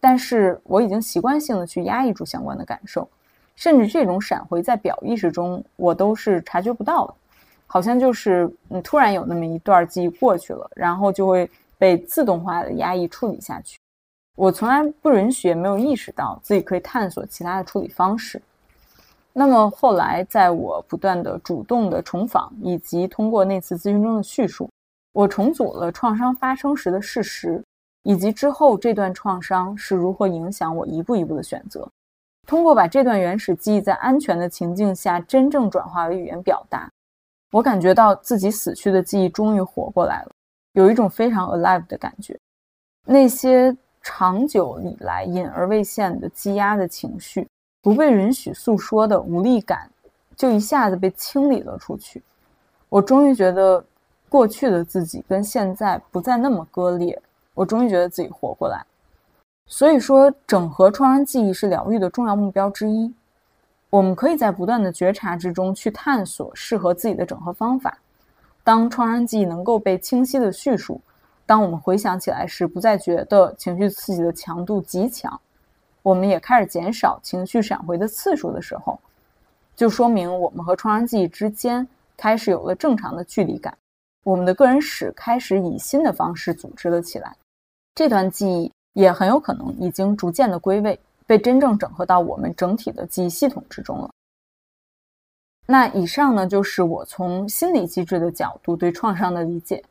[0.00, 3.06] 但是我已经习惯性的去压抑住相关的感受，
[3.54, 7.14] 甚至这种闪回在表意识中我都是察觉不到的，
[7.66, 13.78] 好像就是嗯突然有那么一段记忆过去了，然后就会被自动化的压抑处理下去。
[14.36, 18.40] 我从来不允许，也没有意识到自己可以探索其他的处理方式。
[19.32, 24.68] 那么后来，在我不断的主动的重访，以及通过那次咨询中的叙述，
[25.12, 27.62] 我重组了创伤发生时的事实，
[28.02, 31.88] 以及之后这段创伤是如何影响我一步一步的选择。
[32.46, 36.90] 通过把这段原始记忆在安全的情境下真正转化为语言表达，
[37.52, 40.30] 我感觉到自己死去的记忆终于活过来了，
[40.72, 42.36] 有一种非常 alive 的感觉。
[43.04, 47.46] 那些长久以来隐而未现的积压的情绪。
[47.88, 49.90] 不被允许诉说的无力感，
[50.36, 52.22] 就一下子被清理了出去。
[52.90, 53.82] 我终于觉得，
[54.28, 57.18] 过去的自己跟现在不再那么割裂。
[57.54, 58.84] 我终于觉得自己活过来。
[59.64, 63.10] 所以说，整合创伤记忆是疗愈的重要目标之一。
[63.88, 67.96] 我们可以在不断的觉察之中去探索适合自己的整合方法。
[68.62, 71.00] 当创伤记忆能够被清晰的叙述，
[71.46, 75.40] 当我们回想起来时，不再觉得情绪刺激的强度极强。
[76.08, 78.98] 我们也开始减少情绪闪回的次数的时候，
[79.76, 81.86] 就说明我们和创伤记忆之间
[82.16, 83.76] 开始有了正常的距离感。
[84.24, 87.36] 我们的个人史开始以新的方式组织了起来，
[87.94, 94.08] 这段记忆也很有可能已经逐渐的归位，被真正整合到我们整体的记忆系统之中了。
[95.66, 99.84] 那以上呢，就是我从心理机制的角度对创伤的理解。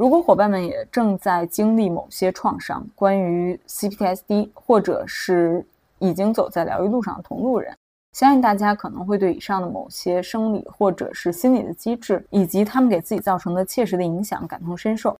[0.00, 5.62] 如果伙伴们也正在经历某些创伤，关于 CPTSD，或者是
[5.98, 7.76] 已经走在疗愈路上的同路人，
[8.14, 15.14] 相信大家可能会对以上的某些生理或者是心理的机制，以及他们给自己造成的切实的影响感同身受。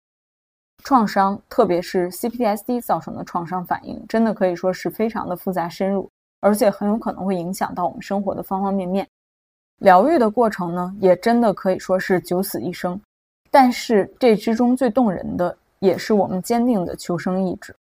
[0.83, 6.09] 创伤，特别是 CPTSD 造成的创伤反应，真的可以说是非常的复杂深入，
[6.39, 9.07] 而且很有可能会影响到我们生活的方方面面。
[9.77, 12.99] 疗愈的过程呢，也真的可以说是九死一生。
[13.51, 17.75] 但是这之中最动人的，也是我们坚定的求生意志。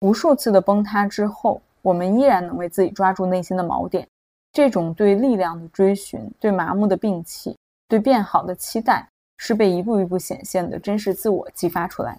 [0.00, 4.08] 无数次的崩塌之后，我们依然能为自己抓住内心的锚点。
[4.52, 7.54] 这种对力量的追寻，对麻木的摒弃，
[7.86, 9.06] 对变好的期待，
[9.36, 12.16] 是被一步一步显现的真实自我激发出来。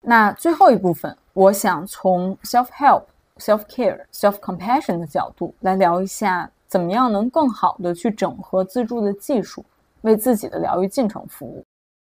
[0.00, 3.02] 那最后一部分，我想从 self help、
[3.38, 9.64] self care、self compassion 的角度来聊一下，怎么样能更好的去整合自助的技术。
[10.04, 11.64] 为自己的疗愈进程服务，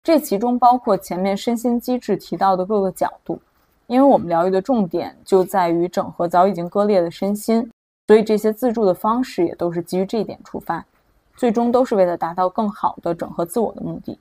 [0.04, 3.40] 这其中包括前面身心机制提到的各个角度。
[3.88, 7.68] 因为我们疗愈的重点就在于整合早已经割裂的身心，
[8.06, 10.86] 所以这些自助的方式也都是基于这一点出发，
[11.36, 14.20] 最终都是为了达到更好的整合自我的目的。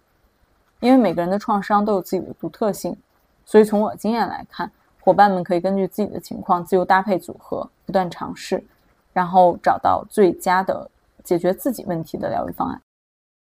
[0.80, 2.96] 因为每个人的创伤都有自己的独特性，
[3.44, 4.70] 所以从我经验来看，
[5.02, 8.64] 伙伴们可以根据自己的情况自由搭配组合，不断尝试，
[9.12, 10.90] 然后找到最佳的
[11.22, 12.80] 解决自己问题的疗愈方案。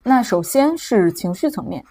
[0.09, 1.84] 那首先是情绪层面，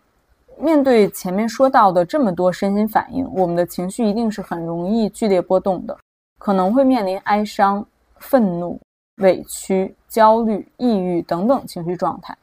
[0.58, 5.98] 面对前面说到的这么多身心反应，我们的情绪一定是很容易剧烈波动的，
[6.40, 7.86] 可能会面临哀伤、
[8.20, 8.80] 愤怒、
[9.18, 12.34] 委屈、焦虑、抑郁等等情绪状态。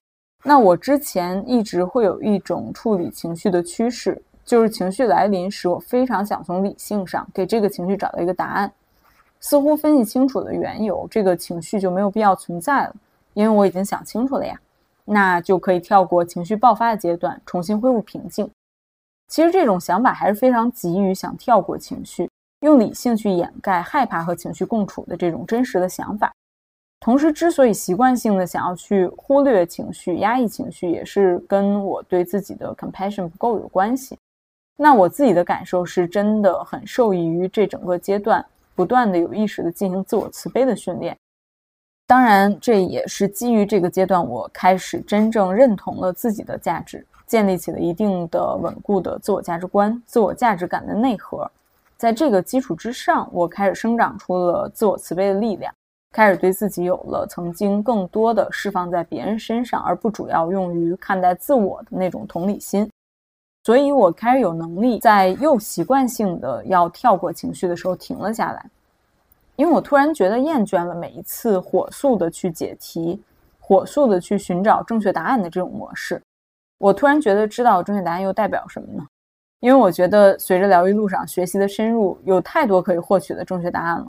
[0.44, 8.70] 那我之前一直会有一种处理情绪的趋势，就是情绪来临时，我非常想从理性上给这个情绪找到一个答案。
[9.40, 12.94] 似乎分析清楚了缘由，这个情绪就没有必要存在了，
[13.32, 14.60] 因为我已经想清楚了呀。
[15.12, 18.50] 那就可以跳过情绪爆发的阶段，重新恢复平静。
[19.28, 26.32] 其实这种想法还是非常急于想跳过情绪，用理性去掩盖害怕和情绪共处的这种真实的想法。
[26.98, 34.16] 同时，之所以习惯性的想要去忽略情绪、压抑情绪，也是跟我对自己的 compassion 不够有关系。
[34.78, 38.44] 那我自己的感受是真的很受益于这整个阶段，
[38.74, 41.14] 不断的有意识的进行自我慈悲的训练。
[42.12, 51.50] 当然，这也是基于这个阶段，我开始真正认同了自己的价值，建立起了一定的稳固的自我价值观、自我价值感的内核。
[51.96, 55.72] 在这个基础之上，我开始生长出了自我慈悲的力量，
[56.12, 62.86] 开始对自己有了曾经更多的释放在别人身上，而不主要用于看待自我的那种同理心。
[63.64, 68.66] 所以，我开始有能力在又习惯性的要跳过情绪的时候停了下来。
[69.56, 73.22] 因为我突然觉得厌倦了每一次火速的去解题、
[73.60, 76.20] 火速的去寻找正确答案的这种模式。
[76.78, 79.06] 我突然觉得知道正确答案又代表什么呢？
[79.60, 84.06] 因为我觉得随着疗愈路上学习的深入，有太多可以获取的正确答案了。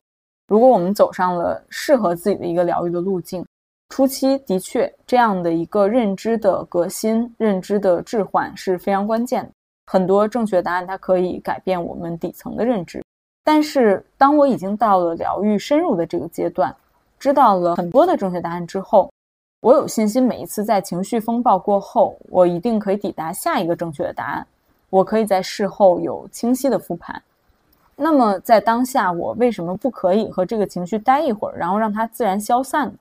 [0.48, 3.46] 如果我们走上了适合自己的一个疗愈的路径，
[3.90, 9.50] 初期的确这样的一个认知的革新、认知的置换是非常关键的。
[9.86, 13.00] 很多正确答案它可以改变我们底层的认知。
[13.44, 16.74] 但是，当我已经到了疗愈深入的这个阶段，
[17.18, 19.12] 知道了很多的正确答案之后，
[19.60, 24.46] 我有信心，每一次在情绪风暴过后，我一定可以抵达下一个正确的答案。
[24.88, 27.22] 我可以在事后有清晰的复盘。
[27.96, 32.94] 那么，在当下，我为什么不可以和这个情绪待一会儿，然后让它自然消散呢？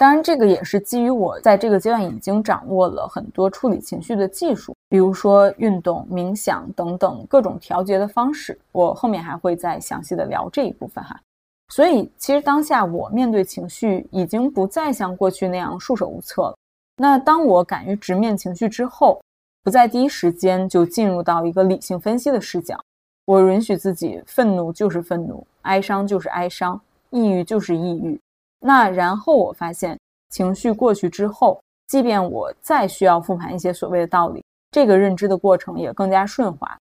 [0.00, 8.58] 当然，这个也是基于我在这个阶段已经掌握了很多处理情绪的技术，比如说运动、冥想等等各种调节的方式。
[8.72, 11.20] 我后面还会再详细的聊这一部分哈。
[11.68, 16.54] 所以，其实当下我面对情绪已经不再像过去那样束手无策了。
[16.96, 19.20] 那当我敢于直面情绪之后，
[19.62, 22.82] 不在第一时间就进入到一个理性分析的视角，
[23.26, 26.80] 我允许自己愤怒就是愤怒，哀伤就是哀伤，
[27.10, 28.18] 抑郁就是抑郁。
[28.60, 29.98] 那然后我发现，
[30.28, 36.78] 情绪过去之后，即便我再需要复盘一些所谓的道理，这个认知的过程也更加顺滑。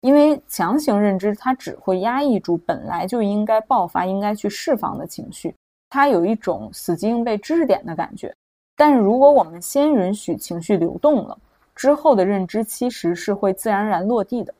[0.00, 5.54] 因为强行认知它只会压抑住本来就应该爆发、应该去释放的情绪，
[5.88, 8.34] 它有一种死记硬背知识点的感觉。
[8.76, 11.38] 但是如果我们先允许情绪流动了，
[11.74, 14.52] 之后的认知其实是会自然而然落地的。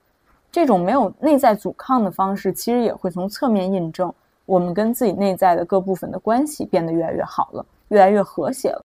[0.52, 4.12] 这种没有内在阻抗的方式，其实也会从侧面印证。
[4.50, 8.82] 我们跟自己内在的各部分的关系变得越来越好了，越来越和谐了。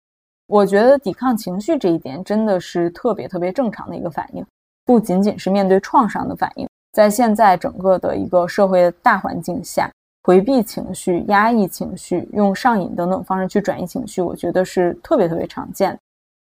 [0.48, 4.44] 我觉得抵抗情绪这一点真的是特别特别正常的一个反应，
[4.86, 9.88] 不仅仅是面对创伤的反应，在现在整个的一个社会大环境下，
[10.24, 15.96] 回避情绪、压抑情绪、用上瘾等等方式去转移情绪，我觉得是特别特别常见。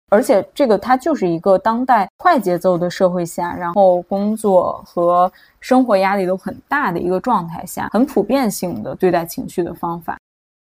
[0.10, 10.18] 而且这个它就是一个当代快节奏的社会下，然后工作和生活压力都很大的一个状态下，很普遍性的对待情绪的方法。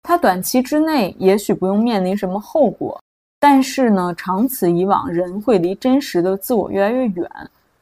[0.02, 3.00] 它短期之内也许不用面临什么后果，
[3.38, 7.30] 但是呢，长此以往，人会离真实的自我越来越远，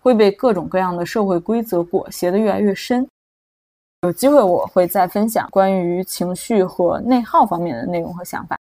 [0.03, 3.07] 会被各种各样的社会规则裹挟的越来越深。
[4.03, 8.57] 有机会我会再分享关于情绪和内耗方面的内容和想法。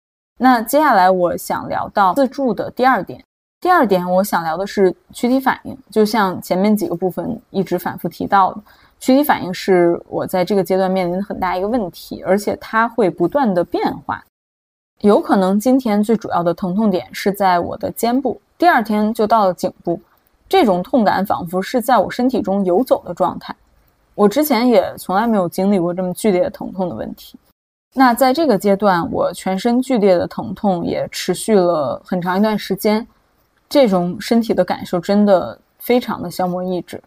[0.43, 3.23] 那接下来我想聊到自助的第二点。
[3.61, 5.77] 第二点，我想聊的是躯体反应。
[5.91, 8.63] 就像前面几个部分一直反复提到的，
[8.99, 14.25] 躯体反应是我在这个阶段面临的很大一个问题，而且它会不断的变化。
[15.03, 20.01] 有可能今天最主要的疼痛点是在我的肩部，第二天就到了颈部。
[20.49, 23.55] 这种痛感仿佛是在我身体中游走的状态。
[24.15, 27.39] 我之前也从来没有经历过这么剧烈疼痛的问题。
[27.93, 33.07] 那在这个阶段，我全身剧烈的疼痛也持续了很长一段时间，
[33.69, 37.03] 这种身体的感受真的非常的消磨意志。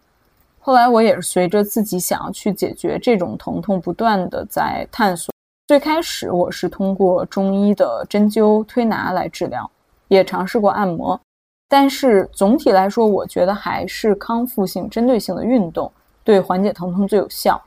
[0.60, 5.32] 后来我也是随着自己想要去解决这种疼痛，不断的在探索。
[5.66, 9.70] 最开始我是通过中医的针灸推拿来治疗，
[10.08, 11.18] 也尝试过按摩，
[11.66, 15.90] 但是总体来说，我觉得还是康复性、针对性的运动
[16.22, 17.58] 对缓解疼痛最有效。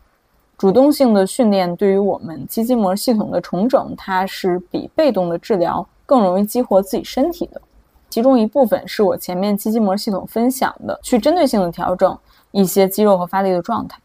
[0.57, 7.61] 主动性的训练对于我们肌筋膜系统的重整，它是比被动的治疗更容易激活自己身体的。
[8.09, 12.17] 其中一部分是我前面肌筋膜系统分享的，去针对性的调整
[12.51, 13.99] 一些肌肉和发力的状态。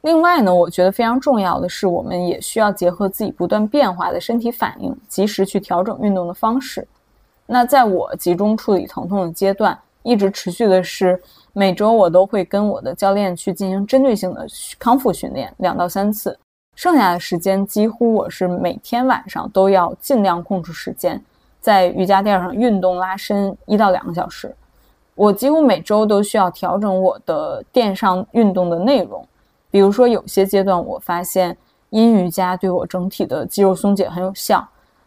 [0.00, 6.88] 另外呢，我觉得非常重要的是，我们也需要结合自己不断变化的身体反应，及时去调整运动的方式。
[7.44, 11.20] 那在我集中处理疼痛的阶段，一直持续的是
[11.52, 14.46] 每周我都会跟我的教练去进行针对性的
[14.78, 16.38] 康复训练，两到三次。
[16.76, 21.22] 剩下的时间几乎我是每天晚上都要尽量空出时间，
[21.60, 24.54] 在瑜伽垫上运动拉伸一到两个小时。
[25.14, 29.26] 我几乎每周都需要调整我的垫上运动的内容。
[29.70, 31.54] 比如说，有些阶段我发现
[31.90, 34.66] 阴瑜伽对我整体的肌肉松解很有效，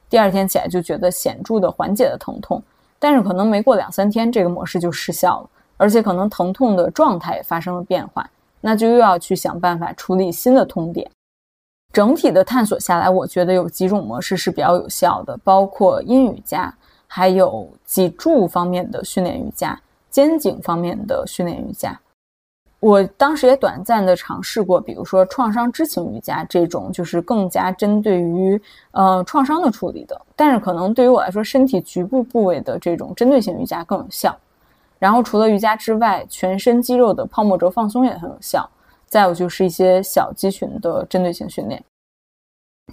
[0.10, 2.62] 第二天起来就觉得显著的缓解了疼痛。
[3.00, 5.50] 但是可能没过两三天，这个模式就失效了，
[5.84, 8.26] 而且可能疼痛的状态也发生了变化，
[8.62, 11.12] 那就又要去想办法处理新的痛点。
[11.92, 16.74] 整体的探索下来，我觉得有几种模式是比较有效的，包括阴瑜伽，
[17.06, 19.78] 还有脊柱方面的训练瑜伽，
[20.10, 22.00] 肩颈方面的训练瑜伽。
[22.80, 28.62] 我当时也短暂的尝试过，比如说创伤知情瑜伽这种，就是更加针对于
[28.92, 30.20] 呃创伤的处理的。
[30.34, 34.34] 但是可能对于我来说，身体局部部位的这种针对性瑜伽更有效。
[35.04, 38.70] 然后除了瑜伽之外，全身肌肉的泡沫轴放松也很有效。
[39.06, 41.84] 再有就是一些小肌群的针对性训练，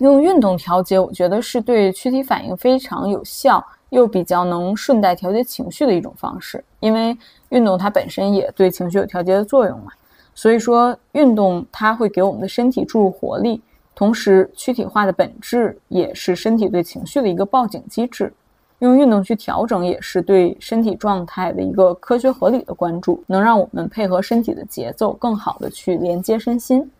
[0.01, 3.65] 用运动调节，我觉得是对躯体反应非常有效。
[3.91, 7.17] 又比较能顺带调节情绪的一种方式，因为
[7.51, 9.93] 运动它本身也对情绪有调节的作用嘛。
[10.35, 13.63] 所以说，运动它会给我们的身体注入活力，
[13.95, 18.33] 同时躯体化的本质也是身体对情绪的一个报警机制。
[18.81, 26.91] 用运动去调整，也是对身体状态的一个科学合理的关注，能让我们配合身体的节奏，更好的去连接身心。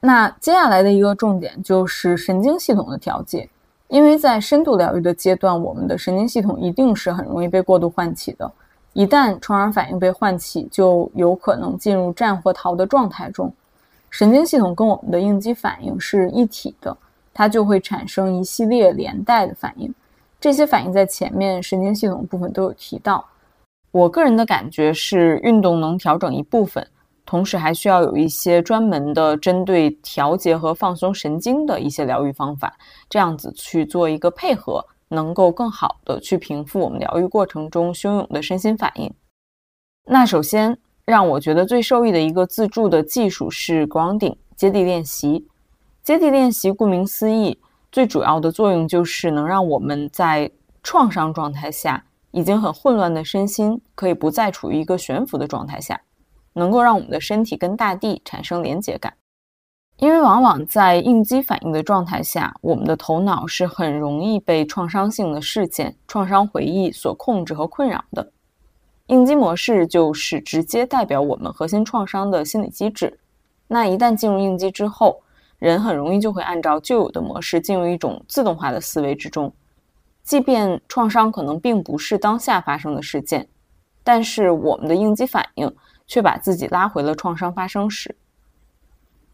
[0.00, 3.48] 那接下来的一个重点就是神经系统的调节。
[3.88, 8.50] 因为在深度疗愈的阶段，我们的神经系统一定是很容易被过度唤起的。
[8.94, 13.52] 一旦创伤反应被唤起，就有可能进入战或逃的状态中。
[14.10, 16.96] 神经系统跟我们的应激反应是一体的，
[17.32, 19.94] 它就会产生一系列连带的反应。
[20.40, 23.24] 这些反应在前面神经系统部分都有提到。
[23.90, 26.86] 我个人的感觉是，运动能调整一部分。
[27.24, 32.72] 同时还需要有一些专门的针对调节和放松神经的一些疗愈方法，
[33.10, 39.12] 这样子去做一个配合，能够更好的去平复我们疗愈过程中汹涌的身心反应。
[40.04, 45.44] 那首先让我觉得最受益的一个自助的技术是 grounding 接地练习。
[46.04, 47.58] 接地练习顾名思义，
[47.96, 50.50] 最主要的作用就是能让我们在
[50.82, 55.98] 创伤状态下已经很混乱的身心，可以不再处于一个悬浮的状态下。
[56.52, 59.14] 能够让我们的身体跟大地产生连结感，
[59.96, 68.30] 因为往往在应激反应的状态下，我们的头脑是很容易被创伤性的事件、创伤回忆所控制和困扰的。
[69.06, 73.18] 应激模式就是直接代表我们核心创伤的心理机制。
[73.66, 75.22] 那一旦进入应激之后，
[75.58, 79.52] 人很容易就会按照旧有的模式进入一种自动化的思维之中，
[80.22, 83.48] 即便创伤可能并不是当下发生的事件，
[84.02, 85.74] 但是我们的应激反应。
[86.08, 88.14] 却把自己拉回了创伤发生时。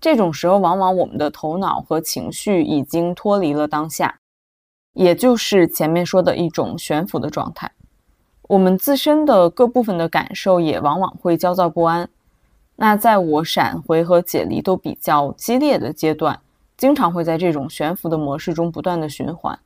[0.00, 4.18] 这种时候，往往我们的头脑和情绪已经脱离了当下，
[4.94, 7.70] 也就是前面说的一种悬浮的状态。
[8.44, 12.08] 我们自身的各部分的感受也往往会焦躁不安。
[12.76, 16.40] 那在我闪回和解离都比较激烈的阶段，
[16.76, 19.58] 经常会在这种悬浮的模式中不断的循环。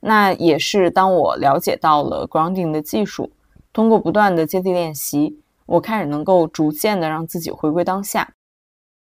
[0.00, 3.30] 那也是当我了解到了 grounding 的技术，
[3.72, 5.40] 通过不断的接地练习。
[5.66, 8.32] 我开始能够逐渐的让自己回归当下，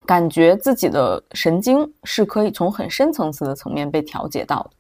[0.05, 4.71] 感觉自己的神经是可以从很深层次的层面被调节到的。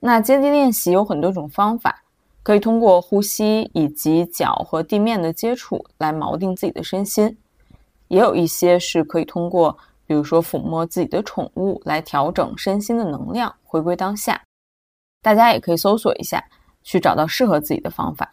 [0.00, 2.04] 那接地练习有很多种方法，
[2.42, 7.38] 可以通过呼吸以及脚和地面的接触来锚定自己的身心，
[8.08, 9.76] 也有一些是可以通过，
[10.06, 14.40] 比如说抚摸自己的宠物来调整身心的能量，回归当下。
[15.22, 16.44] 大家也可以搜索一下，
[16.82, 18.32] 去找到适合自己的方法。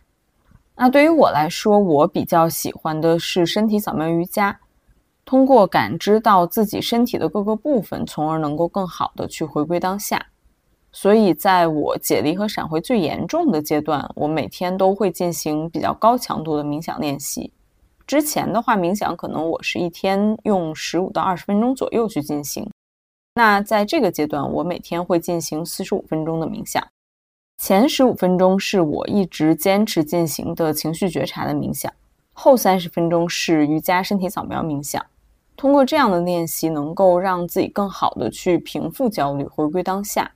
[0.75, 4.59] 那对于我来说，我比较喜欢的是身体扫描瑜伽，
[5.23, 10.25] 通过感知到自己身体的各个部分，从而能够更好的去回归当下。
[10.91, 17.53] 所以，在我解离和闪回最严重的阶段，我每天都会进行比较高强度的冥想练习。
[18.11, 22.69] 之前的话，冥想可能我是一天用十五到二十分钟左右去进行。
[23.35, 26.85] 那在这个阶段，我每天会进行四十五分钟的冥想。
[27.57, 31.89] 前十五分钟是我一直坚持进行的情绪觉察的冥想，
[32.33, 35.01] 后三十分钟是瑜伽身体扫描冥想。
[35.55, 40.29] 通过这样的练习，能够让自己更好的去平复焦虑，回归当下。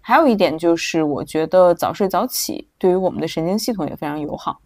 [0.00, 4.58] 还有一点就是，我觉得早睡早起对于我们的神经系统也非常友好。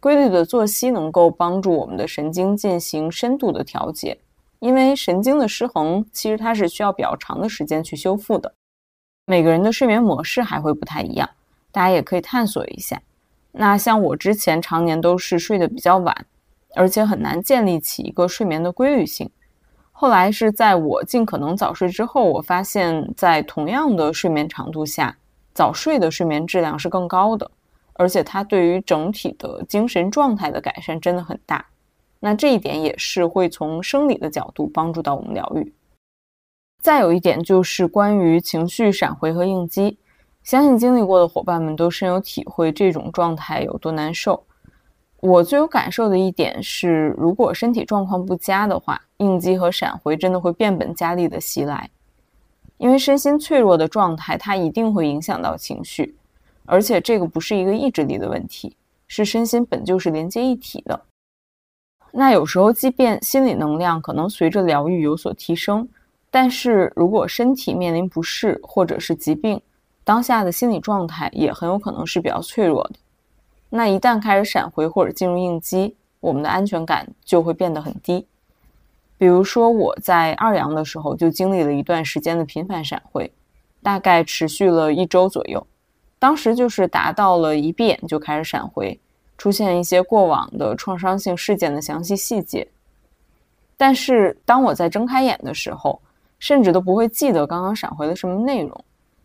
[0.00, 4.18] 规律的作息能够帮助我们的神经进行深度的调节，
[4.58, 8.52] 因为神经的失衡其实它是需要比较长的时间去修复的。
[9.26, 11.28] 每个人的睡眠模式还会不太一样，
[11.70, 13.00] 大家也可以探索一下。
[13.52, 16.26] 那像我之前常年都是睡得比较晚，
[16.74, 19.30] 而且很难建立起一个睡眠的规律性。
[19.92, 25.14] 后来是在我尽可能早睡之后，我发现，在同样的睡眠长度下，
[25.52, 27.50] 早睡的睡眠质量是更高的，
[28.00, 31.62] 而且它对于整体的精神状态的改善真的很大。
[32.18, 35.70] 那这一点也是会从生理的角度帮助到我们疗愈。
[36.80, 39.98] 再有一点就是关于情绪闪回和应激，
[40.42, 44.42] 相信经历过的伙伴们都深有体会，这种状态有多难受。
[45.20, 51.90] 我最有感受的一点是，如果身体状况不佳的话，应激和闪回真的会变本加厉的袭来。
[52.78, 56.16] 因为身心脆弱的状态，它一定会影响到情绪，
[56.66, 58.76] 而且这个不是一个意志力的问题，
[59.08, 61.00] 是身心本就是连接一体的。
[62.12, 65.88] 那有时候，即便心理能量可能随着疗愈有所提升，
[66.30, 69.60] 但是如果身体面临不适或者是疾病，
[70.02, 72.94] 当下的心理状态也很有可能是比较脆弱的。
[73.68, 78.26] 那一旦开始闪回或者进入应激，我们的安全感就会变得很低。
[79.16, 83.30] 比如说我在二阳的时候就经历了一段时间的频繁闪回，
[83.82, 85.64] 大概持续了一周左右。
[86.20, 88.96] 当时就是达到了一闭眼就开始闪回，
[89.36, 92.64] 出现一些过往的创伤性事件的详细细节。
[93.76, 96.00] 但是当我在睁开眼的时候，
[96.38, 98.84] 甚至都不会记得刚刚闪回了什么内容，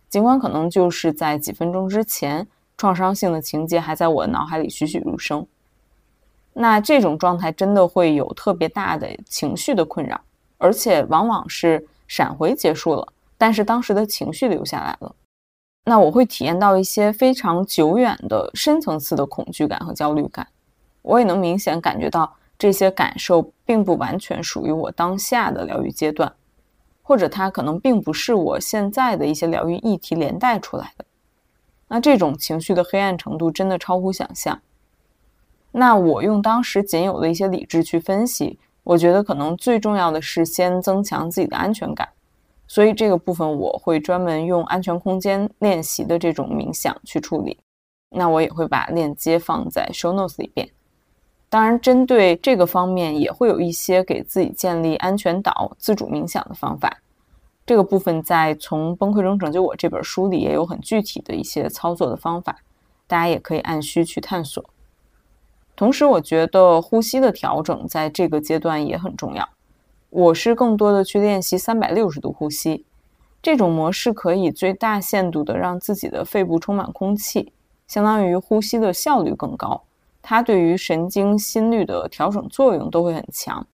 [0.09, 2.47] 尽管可能就是在几分钟之前。
[2.77, 5.47] 创伤性的情节还在我的脑海里栩栩如生，
[6.51, 10.19] 那这种状态真的会有特别大的情绪的困扰，
[10.57, 15.15] 而且往往是闪回结束了，但是当时的情绪留下来了。
[15.88, 20.48] 那我会体验到一些非常久远的深层次的恐惧感和焦虑感，
[21.03, 26.34] 我也能明显感觉到这些感受并不完全属于我当下的疗愈阶段，
[27.03, 31.06] 或者它可能并不是我现在的一些疗愈议题连带出来的。
[31.88, 34.60] 那这种情绪的黑暗程度真的超乎想象。
[35.72, 42.10] 那我用当时仅有的一些理智去分析，我觉得可能最重要的是先增强自己的安全感。
[42.68, 47.58] 所以这个部分我会专门用安全空间练习的这种冥想去处理。
[48.10, 50.68] 那我也会把链接放在 show notes 里边。
[51.50, 57.02] 当然，针对这个方面也会有一些给自己建立安全岛、自主冥想的方法。
[57.66, 62.58] 这个部分在《从崩溃中拯救我》这本书里也有很具体的一些操作的方法，
[63.08, 64.64] 大家也可以按需去探索。
[65.76, 69.48] 同时，我觉得呼吸的调整在这个阶段也很重要。
[70.16, 72.86] 我是更多的去练习三百六十度呼吸，
[73.42, 77.52] 这种模式可以最大限度的让自己的肺部充满空气，
[77.86, 79.84] 相当于呼吸的效率更高，
[80.22, 83.68] 它对于神经心率的调整作用都会很强。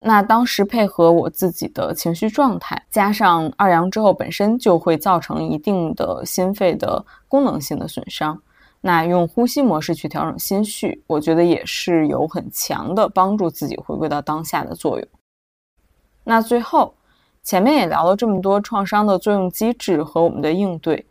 [0.00, 8.42] 那当时配合我自己的情绪状态，加上二阳之后本身就会造成一定的心肺的功能性的损伤，
[8.80, 15.08] 那用呼吸模式去调整心绪，我觉得也是有很强的帮助自己回归到当下的作用。
[16.28, 16.92] 那最后，
[17.44, 21.06] 前面也聊了这么多创伤的作用机制和我们的应对，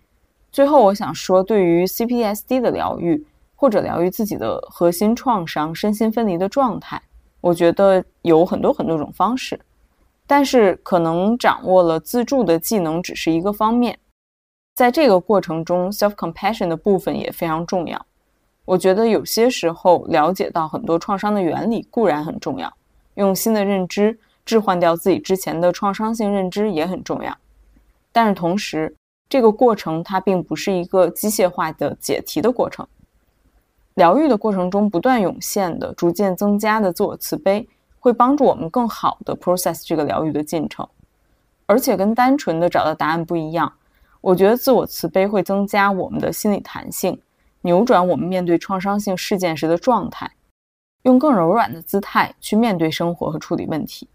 [0.51, 3.25] 最后我想说，对于 CPSD 的疗愈
[3.55, 7.01] 或者疗愈自己的核心创伤、身心分离的状态。
[7.39, 9.57] 我觉得有很多很多种方式，
[10.27, 13.97] 但是可能掌握了自助的技能只是一个方面，
[14.75, 18.05] 在这个过程中，self compassion 的部分也非常重要。
[18.65, 22.69] 我觉得有些时候了解到很多创伤的原理固然很重要，
[23.13, 27.35] 用新的认知置换掉自己之前的创伤性认知也很重要，
[28.11, 28.95] 但是同时，
[29.27, 32.87] 这个过程它并不是一个机械化的解题的过程。
[33.95, 37.67] 疗愈的过程中不断涌现的、逐渐增加的自我慈悲，
[37.99, 40.87] 会帮助我们更好的 process 这个疗愈的进程。
[41.65, 43.73] 而且跟单纯的找到答案不一样，
[44.21, 47.19] 我觉得自我慈悲会增加我们的心理弹性，
[47.61, 50.29] 扭转我们面对创伤性事件时的状态，
[51.03, 54.07] 用更柔软的姿态去面对生活和处理问题。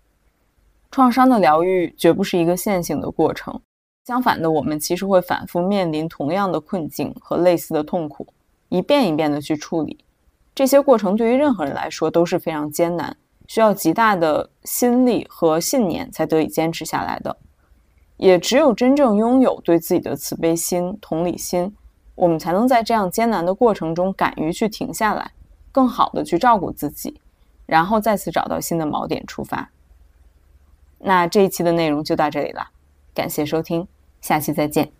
[0.91, 3.61] 创伤的疗愈绝不是一个线性的过程，
[4.07, 8.27] 相反的，我们其实会反复面临同样的困境和类似的痛苦。
[8.69, 10.05] 一遍一遍的去处理，
[10.55, 17.37] 这些过程对于任何人来说都是非常艰难，需要极大的心力和信念才得以坚持下来的。
[18.17, 21.75] 也只有真正拥有对自己的慈悲心、同理心，
[22.15, 25.31] 我们才能在这样艰难的过程中敢于去停下来，
[25.73, 27.21] 更好的去照顾自己，
[27.67, 29.71] 然后再次找到新的锚点出发。
[31.01, 32.69] 那这一期的内容就到这里了，
[33.15, 33.89] 感谢收听，
[34.21, 35.00] 下期再见。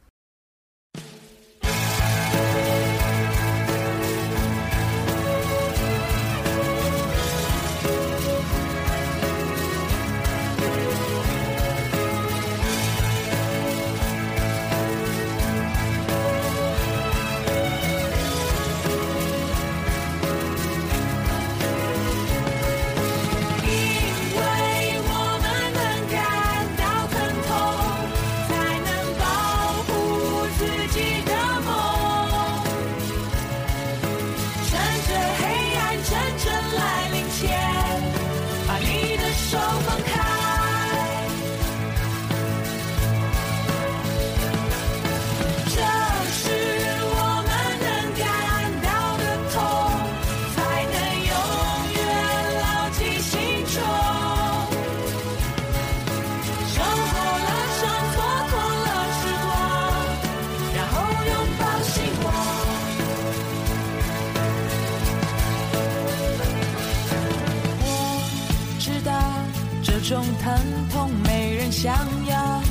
[71.83, 71.97] 想
[72.27, 72.63] 要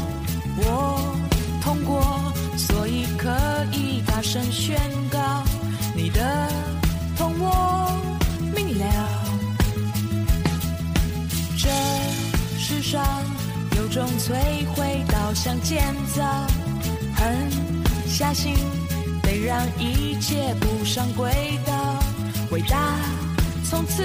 [0.58, 1.16] 我
[1.64, 3.28] 通过，所以可
[3.72, 4.80] 以大声宣
[5.10, 5.44] 告
[5.96, 6.48] 你的
[7.18, 8.00] 痛我
[8.56, 8.86] 明了。
[11.58, 11.70] 这
[12.60, 13.04] 世上
[13.78, 14.36] 有种摧
[14.76, 16.24] 毁，倒向建造，
[17.16, 17.50] 狠
[18.06, 18.54] 下心
[19.24, 22.00] 得让一切不上轨道，
[22.52, 22.78] 伟大
[23.68, 24.04] 从此。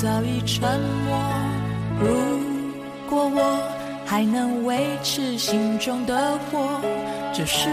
[0.00, 0.62] 早已沉
[1.04, 1.18] 默。
[2.00, 2.08] 如
[3.10, 3.68] 果我
[4.06, 6.80] 还能维持心中的火
[7.34, 7.68] 这是